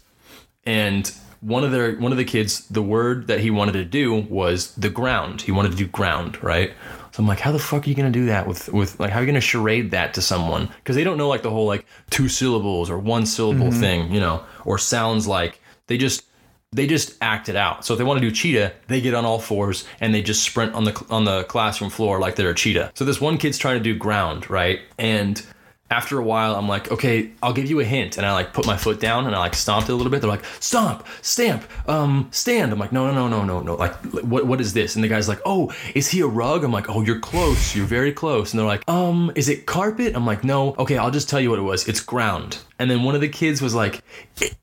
and 0.66 1.12
one 1.42 1.64
of 1.64 1.72
their 1.72 1.96
one 1.98 2.12
of 2.12 2.18
the 2.18 2.26
kids, 2.26 2.68
the 2.68 2.84
word 2.84 3.28
that 3.28 3.40
he 3.40 3.50
wanted 3.50 3.74
to 3.74 3.86
do 3.86 4.14
was 4.14 4.74
the 4.76 4.90
ground. 4.90 5.42
He 5.42 5.52
wanted 5.52 5.72
to 5.72 5.78
do 5.78 5.88
ground, 5.88 6.42
right? 6.44 6.72
So 7.12 7.22
I'm 7.22 7.28
like, 7.28 7.40
how 7.40 7.52
the 7.52 7.60
fuck 7.60 7.86
are 7.86 7.90
you 7.90 7.96
gonna 7.96 8.12
do 8.12 8.28
that 8.28 8.48
with 8.48 8.70
with 8.70 9.00
like 9.00 9.10
how 9.10 9.20
are 9.20 9.24
you 9.24 9.28
gonna 9.28 9.42
charade 9.42 9.92
that 9.92 10.14
to 10.14 10.22
someone? 10.22 10.70
Because 10.78 10.96
they 10.96 11.04
don't 11.04 11.18
know 11.18 11.28
like 11.28 11.42
the 11.42 11.50
whole 11.50 11.66
like 11.66 11.86
two 12.10 12.30
syllables 12.30 12.90
or 12.90 13.00
one 13.00 13.26
syllable 13.26 13.72
thing, 13.72 14.12
you 14.12 14.20
know, 14.20 14.44
or 14.64 14.78
sounds 14.78 15.28
like 15.28 15.60
they 15.88 15.98
just 15.98 16.24
they 16.74 16.88
just 16.88 17.18
act 17.20 17.50
it 17.50 17.58
out. 17.58 17.84
So 17.86 17.94
if 17.94 17.98
they 17.98 18.06
want 18.06 18.22
to 18.22 18.26
do 18.26 18.34
cheetah, 18.34 18.72
they 18.88 19.02
get 19.02 19.14
on 19.14 19.26
all 19.26 19.40
fours 19.40 19.84
and 20.00 20.16
they 20.16 20.22
just 20.22 20.44
sprint 20.44 20.74
on 20.74 20.86
the 20.86 21.06
on 21.10 21.26
the 21.26 21.44
classroom 21.44 21.90
floor 21.90 22.20
like 22.20 22.38
they're 22.38 22.50
a 22.50 22.56
cheetah. 22.56 22.92
So 22.96 23.04
this 23.04 23.20
one 23.20 23.38
kid's 23.38 23.58
trying 23.58 23.78
to 23.78 23.84
do 23.84 23.94
ground, 23.94 24.50
right? 24.50 24.80
And 24.98 25.46
after 25.90 26.18
a 26.18 26.24
while, 26.24 26.56
I'm 26.56 26.70
like, 26.70 26.90
okay, 26.90 27.32
I'll 27.44 27.52
give 27.52 27.70
you 27.70 27.82
a 27.82 27.84
hint, 27.84 28.16
and 28.16 28.26
I 28.26 28.32
like 28.32 28.54
put 28.54 28.66
my 28.66 28.78
foot 28.78 29.02
down 29.02 29.28
and 29.28 29.36
I 29.36 29.40
like 29.40 29.54
stomped 29.54 29.90
it 29.90 29.92
a 29.92 29.96
little 29.96 30.10
bit. 30.10 30.22
They're 30.22 30.30
like, 30.30 30.46
stomp, 30.62 31.06
stamp, 31.22 31.66
um, 31.90 32.30
stand. 32.32 32.72
I'm 32.72 32.80
like, 32.80 32.94
no, 32.94 33.12
no, 33.12 33.28
no, 33.28 33.28
no, 33.28 33.44
no, 33.44 33.60
no. 33.60 33.76
Like, 33.76 33.94
what, 34.24 34.48
what 34.48 34.62
is 34.62 34.72
this? 34.72 34.96
And 34.96 35.04
the 35.04 35.10
guy's 35.10 35.28
like, 35.28 35.42
oh, 35.46 35.74
is 35.94 36.08
he 36.08 36.22
a 36.22 36.28
rug? 36.28 36.64
I'm 36.64 36.72
like, 36.72 36.90
oh, 36.90 37.02
you're 37.02 37.20
close, 37.20 37.76
you're 37.76 37.86
very 37.86 38.14
close. 38.14 38.54
And 38.54 38.60
they're 38.60 38.66
like, 38.66 38.90
um, 38.90 39.34
is 39.36 39.50
it 39.50 39.66
carpet? 39.66 40.16
I'm 40.16 40.26
like, 40.26 40.46
no. 40.46 40.76
Okay, 40.76 40.98
I'll 40.98 41.12
just 41.12 41.28
tell 41.28 41.42
you 41.42 41.50
what 41.50 41.60
it 41.60 41.64
was. 41.64 41.86
It's 41.90 42.00
ground. 42.00 42.60
And 42.82 42.90
then 42.90 43.04
one 43.04 43.14
of 43.14 43.22
the 43.22 43.30
kids 43.30 43.62
was 43.62 43.76
like, 43.76 44.02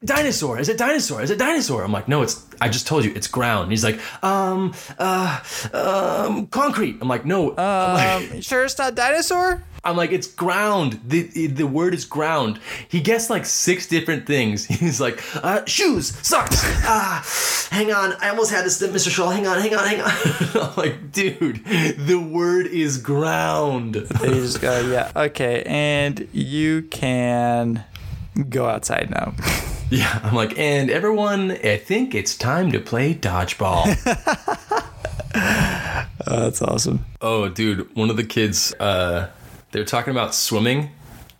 dinosaur. 0.04 0.58
Is 0.58 0.68
it 0.68 0.76
dinosaur? 0.76 1.22
Is 1.22 1.30
it 1.30 1.38
dinosaur? 1.38 1.84
I'm 1.84 1.92
like, 1.92 2.08
no, 2.08 2.22
it's. 2.22 2.44
I 2.60 2.68
just 2.68 2.88
told 2.88 3.04
you, 3.04 3.12
it's 3.14 3.28
ground. 3.28 3.64
And 3.64 3.70
he's 3.72 3.84
like, 3.84 4.00
um, 4.24 4.74
uh, 4.98 5.38
um, 5.72 6.48
concrete. 6.48 6.98
I'm 7.00 7.06
like, 7.06 7.24
no. 7.24 7.54
I'm 7.56 7.94
like- 7.94 8.32
Um, 8.32 8.40
sure, 8.48 8.64
it's 8.64 8.76
not 8.76 8.96
dinosaur. 8.96 9.62
I'm 9.84 9.96
like, 9.96 10.10
it's 10.10 10.26
ground. 10.26 11.00
The 11.06 11.46
the 11.46 11.64
word 11.66 11.94
is 11.94 12.04
ground. 12.04 12.58
He 12.88 13.00
guessed 13.00 13.30
like 13.30 13.46
six 13.46 13.86
different 13.86 14.26
things. 14.26 14.64
He's 14.80 15.00
like, 15.00 15.22
uh, 15.36 15.64
shoes, 15.66 16.08
socks. 16.26 16.60
Ah, 16.84 17.24
hang 17.70 17.92
on. 17.92 18.14
I 18.20 18.30
almost 18.30 18.50
had 18.50 18.64
this, 18.66 18.82
Mr. 18.82 19.08
Shaw. 19.08 19.30
Hang 19.30 19.46
on, 19.46 19.60
hang 19.60 19.74
on, 19.76 19.86
hang 19.86 20.00
on. 20.00 20.10
I'm 20.70 20.74
like, 20.76 21.12
dude, 21.12 21.64
the 21.64 22.18
word 22.18 22.66
is 22.66 22.98
ground. 22.98 23.94
They 23.94 24.30
just 24.30 24.60
go, 24.60 24.80
yeah, 24.80 25.12
okay, 25.14 25.62
and 25.64 26.26
you 26.32 26.82
can 26.82 27.84
go 28.44 28.66
outside 28.66 29.10
now. 29.10 29.34
Yeah, 29.90 30.20
I'm 30.22 30.34
like, 30.34 30.58
and 30.58 30.90
everyone, 30.90 31.50
I 31.50 31.78
think 31.78 32.14
it's 32.14 32.36
time 32.36 32.72
to 32.72 32.78
play 32.78 33.14
dodgeball. 33.14 33.86
Oh, 36.26 36.40
that's 36.40 36.60
awesome. 36.60 37.06
oh, 37.22 37.48
dude, 37.48 37.94
one 37.96 38.10
of 38.10 38.16
the 38.18 38.24
kids, 38.24 38.74
uh, 38.80 39.30
they're 39.70 39.84
talking 39.86 40.10
about 40.10 40.34
swimming, 40.34 40.90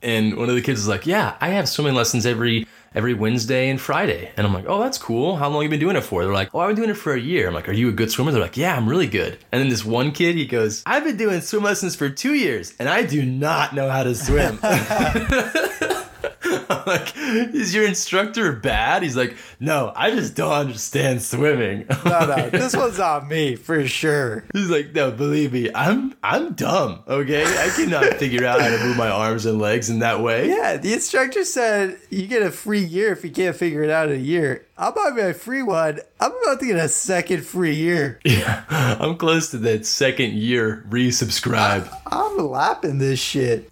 and 0.03 0.37
one 0.37 0.49
of 0.49 0.55
the 0.55 0.63
kids 0.63 0.81
is 0.81 0.89
like, 0.89 1.07
yeah, 1.07 1.37
I 1.43 1.49
have 1.51 1.69
swimming 1.69 1.95
lessons 1.95 2.25
every 2.25 2.67
every 2.95 3.13
Wednesday 3.13 3.69
and 3.69 3.79
Friday. 3.79 4.31
And 4.37 4.47
I'm 4.47 4.55
like, 4.55 4.65
oh, 4.67 4.81
that's 4.81 4.97
cool. 4.97 5.37
How 5.37 5.49
long 5.51 5.63
you 5.63 5.69
been 5.69 5.79
doing 5.79 5.97
it 5.97 6.01
for? 6.05 6.25
They're 6.25 6.33
like, 6.33 6.55
oh, 6.55 6.61
I've 6.61 6.69
been 6.69 6.77
doing 6.77 6.91
it 6.91 6.95
for 6.95 7.13
a 7.13 7.21
year. 7.21 7.49
I'm 7.49 7.55
like, 7.55 7.69
are 7.69 7.73
you 7.73 7.91
a 7.91 7.93
good 7.93 8.11
swimmer? 8.11 8.33
They're 8.33 8.41
like, 8.41 8.57
yeah, 8.57 8.75
I'm 8.77 8.89
really 8.89 9.09
good. 9.09 9.39
And 9.53 9.61
then 9.61 9.69
this 9.69 9.85
one 9.85 10.11
kid, 10.11 10.37
he 10.37 10.47
goes, 10.47 10.83
I've 10.87 11.05
been 11.05 11.19
doing 11.19 11.43
swim 11.43 11.65
lessons 11.65 11.95
for 11.97 12.09
two 12.09 12.33
years, 12.33 12.73
and 12.79 12.89
I 12.89 13.03
do 13.03 13.27
not 13.27 13.75
know 13.75 13.91
how 13.91 14.05
to 14.05 14.15
swim. 14.15 14.59
I'm 16.25 16.83
like, 16.87 17.13
is 17.17 17.75
your 17.75 17.87
instructor 17.87 18.53
bad? 18.53 19.03
He's 19.03 19.17
like, 19.17 19.37
no, 19.61 19.93
I 19.95 20.11
just 20.11 20.35
don't 20.35 20.53
understand 20.53 21.23
swimming. 21.23 21.87
No, 22.09 22.25
no, 22.27 22.49
this 22.49 22.75
one's 22.75 22.99
on 23.01 23.29
me 23.29 23.55
for 23.55 23.87
sure. 23.87 24.45
He's 24.55 24.71
like, 24.71 24.95
no, 24.95 25.11
believe 25.11 25.53
me, 25.53 25.69
I'm 25.75 26.15
I'm 26.23 26.55
dumb. 26.55 27.03
Okay, 27.07 27.45
I 27.45 27.69
cannot 27.69 28.05
figure 28.19 28.47
out 28.47 28.61
how 28.63 28.69
to 28.71 28.85
move 28.85 28.97
my 28.97 29.11
arms 29.11 29.45
and 29.45 29.59
legs 29.59 29.91
in 29.91 29.99
that 29.99 30.23
way. 30.23 30.49
Yeah, 30.49 30.79
the 30.79 30.95
instructor 30.95 31.45
said 31.45 31.99
you 32.09 32.27
get 32.27 32.43
a 32.43 32.51
free 32.51 32.83
year 32.83 33.13
if 33.13 33.25
you 33.25 33.31
can't 33.31 33.55
figure 33.55 33.83
it 33.83 33.91
out 33.91 34.09
in 34.09 34.17
a 34.17 34.21
year. 34.21 34.65
I'm 34.79 34.95
on 34.95 35.17
my 35.17 35.33
free 35.33 35.63
one. 35.63 36.01
I'm 36.19 36.33
about 36.43 36.61
to 36.61 36.67
get 36.67 36.77
a 36.77 36.89
second 36.89 37.45
free 37.45 37.75
year. 37.75 38.21
Yeah, 38.25 38.65
I'm 38.71 39.17
close 39.17 39.51
to 39.51 39.59
that 39.59 39.85
second 39.85 40.33
year 40.35 40.87
resubscribe, 40.89 41.93
I'm 42.07 42.39
lapping 42.39 42.99
this 42.99 43.21
shit. 43.21 43.69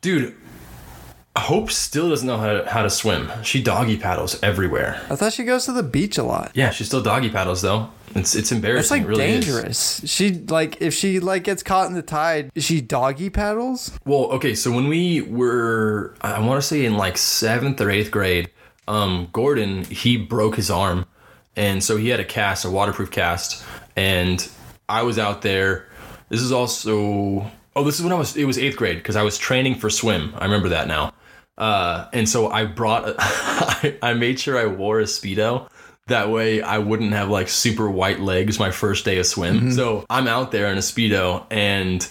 Dude. 0.00 0.34
Hope 1.36 1.70
still 1.70 2.08
doesn't 2.08 2.26
know 2.26 2.36
how 2.36 2.52
to, 2.52 2.68
how 2.68 2.82
to 2.82 2.90
swim. 2.90 3.30
She 3.44 3.62
doggy 3.62 3.96
paddles 3.96 4.42
everywhere. 4.42 5.00
I 5.08 5.14
thought 5.14 5.32
she 5.32 5.44
goes 5.44 5.66
to 5.66 5.72
the 5.72 5.84
beach 5.84 6.18
a 6.18 6.24
lot. 6.24 6.50
Yeah, 6.54 6.70
she 6.70 6.82
still 6.82 7.00
doggy 7.00 7.30
paddles 7.30 7.62
though. 7.62 7.90
It's 8.14 8.34
it's 8.34 8.50
embarrassing. 8.50 8.80
It's 8.80 8.90
like 8.90 9.02
it 9.02 9.08
really 9.08 9.24
is. 9.24 9.46
dangerous. 9.46 10.02
She 10.04 10.32
like 10.32 10.82
if 10.82 10.94
she 10.94 11.20
like 11.20 11.44
gets 11.44 11.62
caught 11.62 11.88
in 11.88 11.94
the 11.94 12.02
tide, 12.02 12.50
she 12.56 12.80
doggy 12.80 13.30
paddles. 13.30 13.96
Well, 14.04 14.24
okay, 14.32 14.54
so 14.54 14.72
when 14.72 14.88
we 14.88 15.20
were, 15.20 16.14
I 16.20 16.40
want 16.40 16.60
to 16.60 16.66
say 16.66 16.84
in 16.84 16.96
like 16.96 17.16
seventh 17.16 17.80
or 17.80 17.90
eighth 17.90 18.10
grade, 18.10 18.50
um, 18.88 19.28
Gordon 19.32 19.84
he 19.84 20.16
broke 20.16 20.56
his 20.56 20.70
arm, 20.70 21.06
and 21.54 21.84
so 21.84 21.96
he 21.96 22.08
had 22.08 22.18
a 22.18 22.24
cast, 22.24 22.64
a 22.64 22.70
waterproof 22.70 23.10
cast, 23.10 23.64
and 23.94 24.48
I 24.88 25.02
was 25.02 25.18
out 25.18 25.42
there. 25.42 25.86
This 26.30 26.40
is 26.42 26.52
also, 26.52 27.50
oh, 27.78 27.84
this 27.84 27.98
is 27.98 28.02
when 28.02 28.12
I 28.12 28.16
was, 28.16 28.36
it 28.36 28.44
was 28.44 28.58
eighth 28.58 28.76
grade 28.76 28.98
because 28.98 29.16
I 29.16 29.22
was 29.22 29.38
training 29.38 29.76
for 29.76 29.88
swim. 29.88 30.34
I 30.36 30.44
remember 30.44 30.70
that 30.70 30.88
now. 30.88 31.12
Uh, 31.56 32.08
and 32.12 32.28
so 32.28 32.50
I 32.50 32.64
brought, 32.64 33.14
I, 33.18 33.98
I 34.02 34.14
made 34.14 34.38
sure 34.40 34.58
I 34.58 34.66
wore 34.66 35.00
a 35.00 35.04
speedo. 35.04 35.68
That 36.06 36.30
way 36.30 36.62
I 36.62 36.78
wouldn't 36.78 37.12
have 37.12 37.28
like 37.28 37.48
super 37.48 37.90
white 37.90 38.20
legs 38.20 38.58
my 38.58 38.70
first 38.70 39.04
day 39.04 39.18
of 39.18 39.26
swim. 39.26 39.72
So 39.72 40.06
I'm 40.08 40.26
out 40.26 40.52
there 40.52 40.66
in 40.72 40.78
a 40.78 40.80
speedo 40.80 41.46
and 41.50 42.08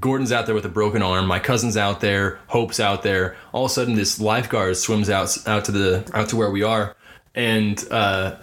Gordon's 0.00 0.32
out 0.32 0.46
there 0.46 0.54
with 0.54 0.64
a 0.64 0.70
broken 0.70 1.02
arm. 1.02 1.26
My 1.26 1.38
cousin's 1.38 1.76
out 1.76 2.00
there. 2.00 2.38
Hope's 2.46 2.80
out 2.80 3.02
there. 3.02 3.36
All 3.52 3.64
of 3.64 3.70
a 3.70 3.74
sudden, 3.74 3.94
this 3.94 4.20
lifeguard 4.20 4.76
swims 4.76 5.10
out 5.10 5.36
out 5.46 5.64
to 5.66 5.72
the 5.72 6.10
out 6.14 6.28
to 6.30 6.36
where 6.36 6.50
we 6.50 6.62
are, 6.62 6.94
and 7.34 7.82
uh, 7.90 8.36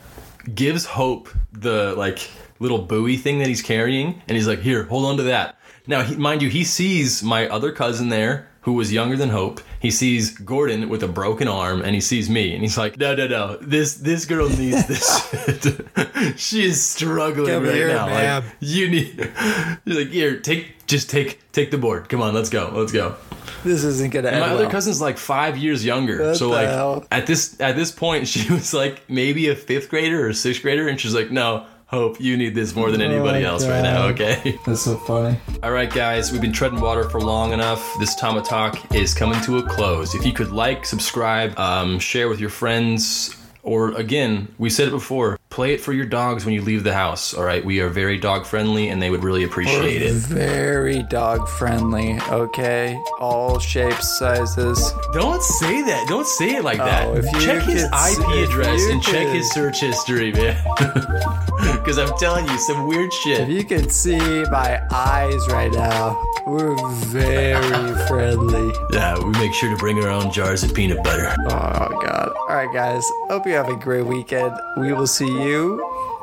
gives 0.53 0.85
Hope 0.85 1.29
the 1.53 1.93
like 1.95 2.29
little 2.59 2.79
buoy 2.79 3.17
thing 3.17 3.39
that 3.39 3.47
he's 3.47 3.61
carrying, 3.61 4.21
and 4.27 4.35
he's 4.35 4.47
like, 4.47 4.59
"Here, 4.59 4.83
hold 4.83 5.05
on 5.05 5.17
to 5.17 5.23
that." 5.23 5.54
Now, 5.87 6.01
he, 6.03 6.15
mind 6.15 6.41
you, 6.41 6.49
he 6.49 6.63
sees 6.63 7.21
my 7.23 7.47
other 7.47 7.71
cousin 7.71 8.09
there, 8.09 8.47
who 8.61 8.73
was 8.73 8.91
younger 8.91 9.15
than 9.15 9.29
Hope. 9.29 9.61
He 9.79 9.91
sees 9.91 10.35
Gordon 10.35 10.89
with 10.89 11.03
a 11.03 11.07
broken 11.07 11.47
arm, 11.47 11.81
and 11.83 11.93
he 11.93 12.01
sees 12.01 12.29
me, 12.29 12.53
and 12.53 12.61
he's 12.63 12.77
like, 12.77 12.97
"No, 12.97 13.13
no, 13.13 13.27
no! 13.27 13.57
This 13.61 13.93
this 13.95 14.25
girl 14.25 14.49
needs 14.49 14.87
this. 14.87 16.33
she 16.35 16.65
is 16.65 16.83
struggling 16.83 17.53
Come 17.53 17.63
right 17.65 17.75
here, 17.75 17.89
now. 17.89 18.07
Like, 18.39 18.43
you 18.59 18.89
need." 18.89 19.31
He's 19.85 19.95
like, 19.97 20.07
"Here, 20.09 20.39
take 20.39 20.87
just 20.87 21.09
take 21.09 21.51
take 21.51 21.69
the 21.69 21.77
board. 21.77 22.09
Come 22.09 22.21
on, 22.23 22.33
let's 22.33 22.49
go, 22.49 22.71
let's 22.73 22.91
go." 22.91 23.15
This 23.63 23.83
isn't 23.83 24.11
gonna 24.11 24.29
end 24.29 24.39
My 24.41 24.49
other 24.49 24.63
well. 24.63 24.71
cousin's 24.71 25.01
like 25.01 25.17
five 25.17 25.57
years 25.57 25.83
younger, 25.85 26.21
What 26.29 26.37
so 26.37 26.49
like 26.49 26.67
hell? 26.67 27.05
at 27.11 27.27
this 27.27 27.59
at 27.59 27.75
this 27.75 27.91
point, 27.91 28.27
she 28.33 28.51
was 28.51 28.73
like 28.73 29.07
maybe 29.09 29.49
a 29.49 29.55
fifth 29.55 29.89
grader 29.89 30.27
or 30.27 30.33
sixth 30.33 30.63
grader, 30.63 30.87
and 30.87 30.99
she's 30.99 31.13
like, 31.13 31.29
"No, 31.29 31.65
Hope, 31.87 32.19
you 32.19 32.35
need 32.35 32.55
this 32.55 32.75
more 32.75 32.89
than 32.91 33.01
anybody 33.01 33.45
Oh, 33.45 33.49
else 33.49 33.67
right 33.67 33.81
now." 33.81 34.07
Okay. 34.07 34.57
That's 34.65 34.81
so 34.81 34.97
funny. 34.97 35.37
All 35.61 35.71
right, 35.71 35.91
guys, 35.91 36.31
we've 36.31 36.41
been 36.41 36.51
treading 36.51 36.81
water 36.81 37.09
for 37.09 37.21
long 37.21 37.53
enough. 37.53 37.83
This 37.99 38.15
Tama 38.15 38.41
Talk 38.41 38.93
is 38.93 39.13
coming 39.13 39.39
to 39.41 39.57
a 39.59 39.63
close. 39.63 40.15
If 40.15 40.25
you 40.25 40.33
could 40.33 40.51
like, 40.51 40.85
subscribe, 40.85 41.57
um, 41.59 41.99
share 41.99 42.27
with 42.27 42.39
your 42.39 42.49
friends, 42.49 43.35
or 43.61 43.91
again, 43.93 44.47
we 44.57 44.69
said 44.69 44.87
it 44.87 44.91
before, 44.91 45.34
play 45.55 45.73
it 45.73 45.79
for 45.79 45.93
your 45.93 46.05
dogs 46.05 46.43
when 46.43 46.53
you 46.53 46.61
leave 46.61 46.83
the 46.83 46.93
house. 46.93 47.33
All 47.33 47.43
right, 47.45 47.63
we 47.63 47.79
are 47.79 47.87
very 47.87 48.17
dog 48.17 48.45
friendly, 48.45 48.89
and 48.89 49.01
they 49.01 49.09
would 49.09 49.23
really 49.23 49.45
appreciate 49.45 50.01
it. 50.01 50.11
Very 50.11 51.01
dog 51.03 51.47
friendly. 51.47 52.19
Okay, 52.29 52.99
all 53.21 53.57
shapes, 53.57 54.19
sizes. 54.19 54.91
Don't 55.13 55.41
say 55.41 55.81
that. 55.83 56.07
Don't 56.09 56.27
say 56.27 56.55
it 56.55 56.63
like 56.65 56.79
that. 56.79 57.07
Oh, 57.07 57.15
if 57.15 57.25
you 57.31 57.39
check 57.39 57.63
his 57.63 57.83
IP 57.83 58.49
address 58.49 58.81
and 58.91 59.01
check 59.01 59.27
his 59.29 59.49
search 59.51 59.79
history, 59.79 60.33
man. 60.33 60.61
Because 61.85 61.97
I'm 61.99 62.17
telling 62.17 62.47
you, 62.47 62.57
some 62.57 62.87
weird 62.87 63.13
shit. 63.13 63.41
If 63.41 63.49
you 63.49 63.63
could 63.63 63.91
see 63.91 64.17
my 64.45 64.81
eyes 64.91 65.47
right 65.49 65.71
now, 65.71 66.19
we're 66.47 66.75
very 67.05 67.95
friendly. 68.07 68.73
Yeah, 68.91 69.17
we 69.23 69.31
make 69.33 69.53
sure 69.53 69.69
to 69.69 69.77
bring 69.77 69.99
our 69.99 70.09
own 70.09 70.31
jars 70.31 70.63
of 70.63 70.73
peanut 70.73 71.03
butter. 71.03 71.33
Oh 71.41 72.01
god. 72.01 72.33
All 72.37 72.55
right, 72.55 72.71
guys. 72.73 73.07
Hope 73.29 73.45
you 73.45 73.53
have 73.53 73.69
a 73.69 73.75
great 73.75 74.05
weekend. 74.05 74.51
We 74.77 74.93
will 74.93 75.07
see 75.07 75.27
you 75.27 75.44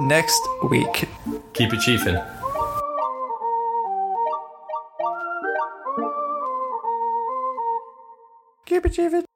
next 0.01 0.43
week. 0.71 1.09
Keep 1.53 1.73
it 1.75 1.81
chiefin'. 1.81 2.21
Chippy 8.67 8.89
Chippy. 8.89 9.32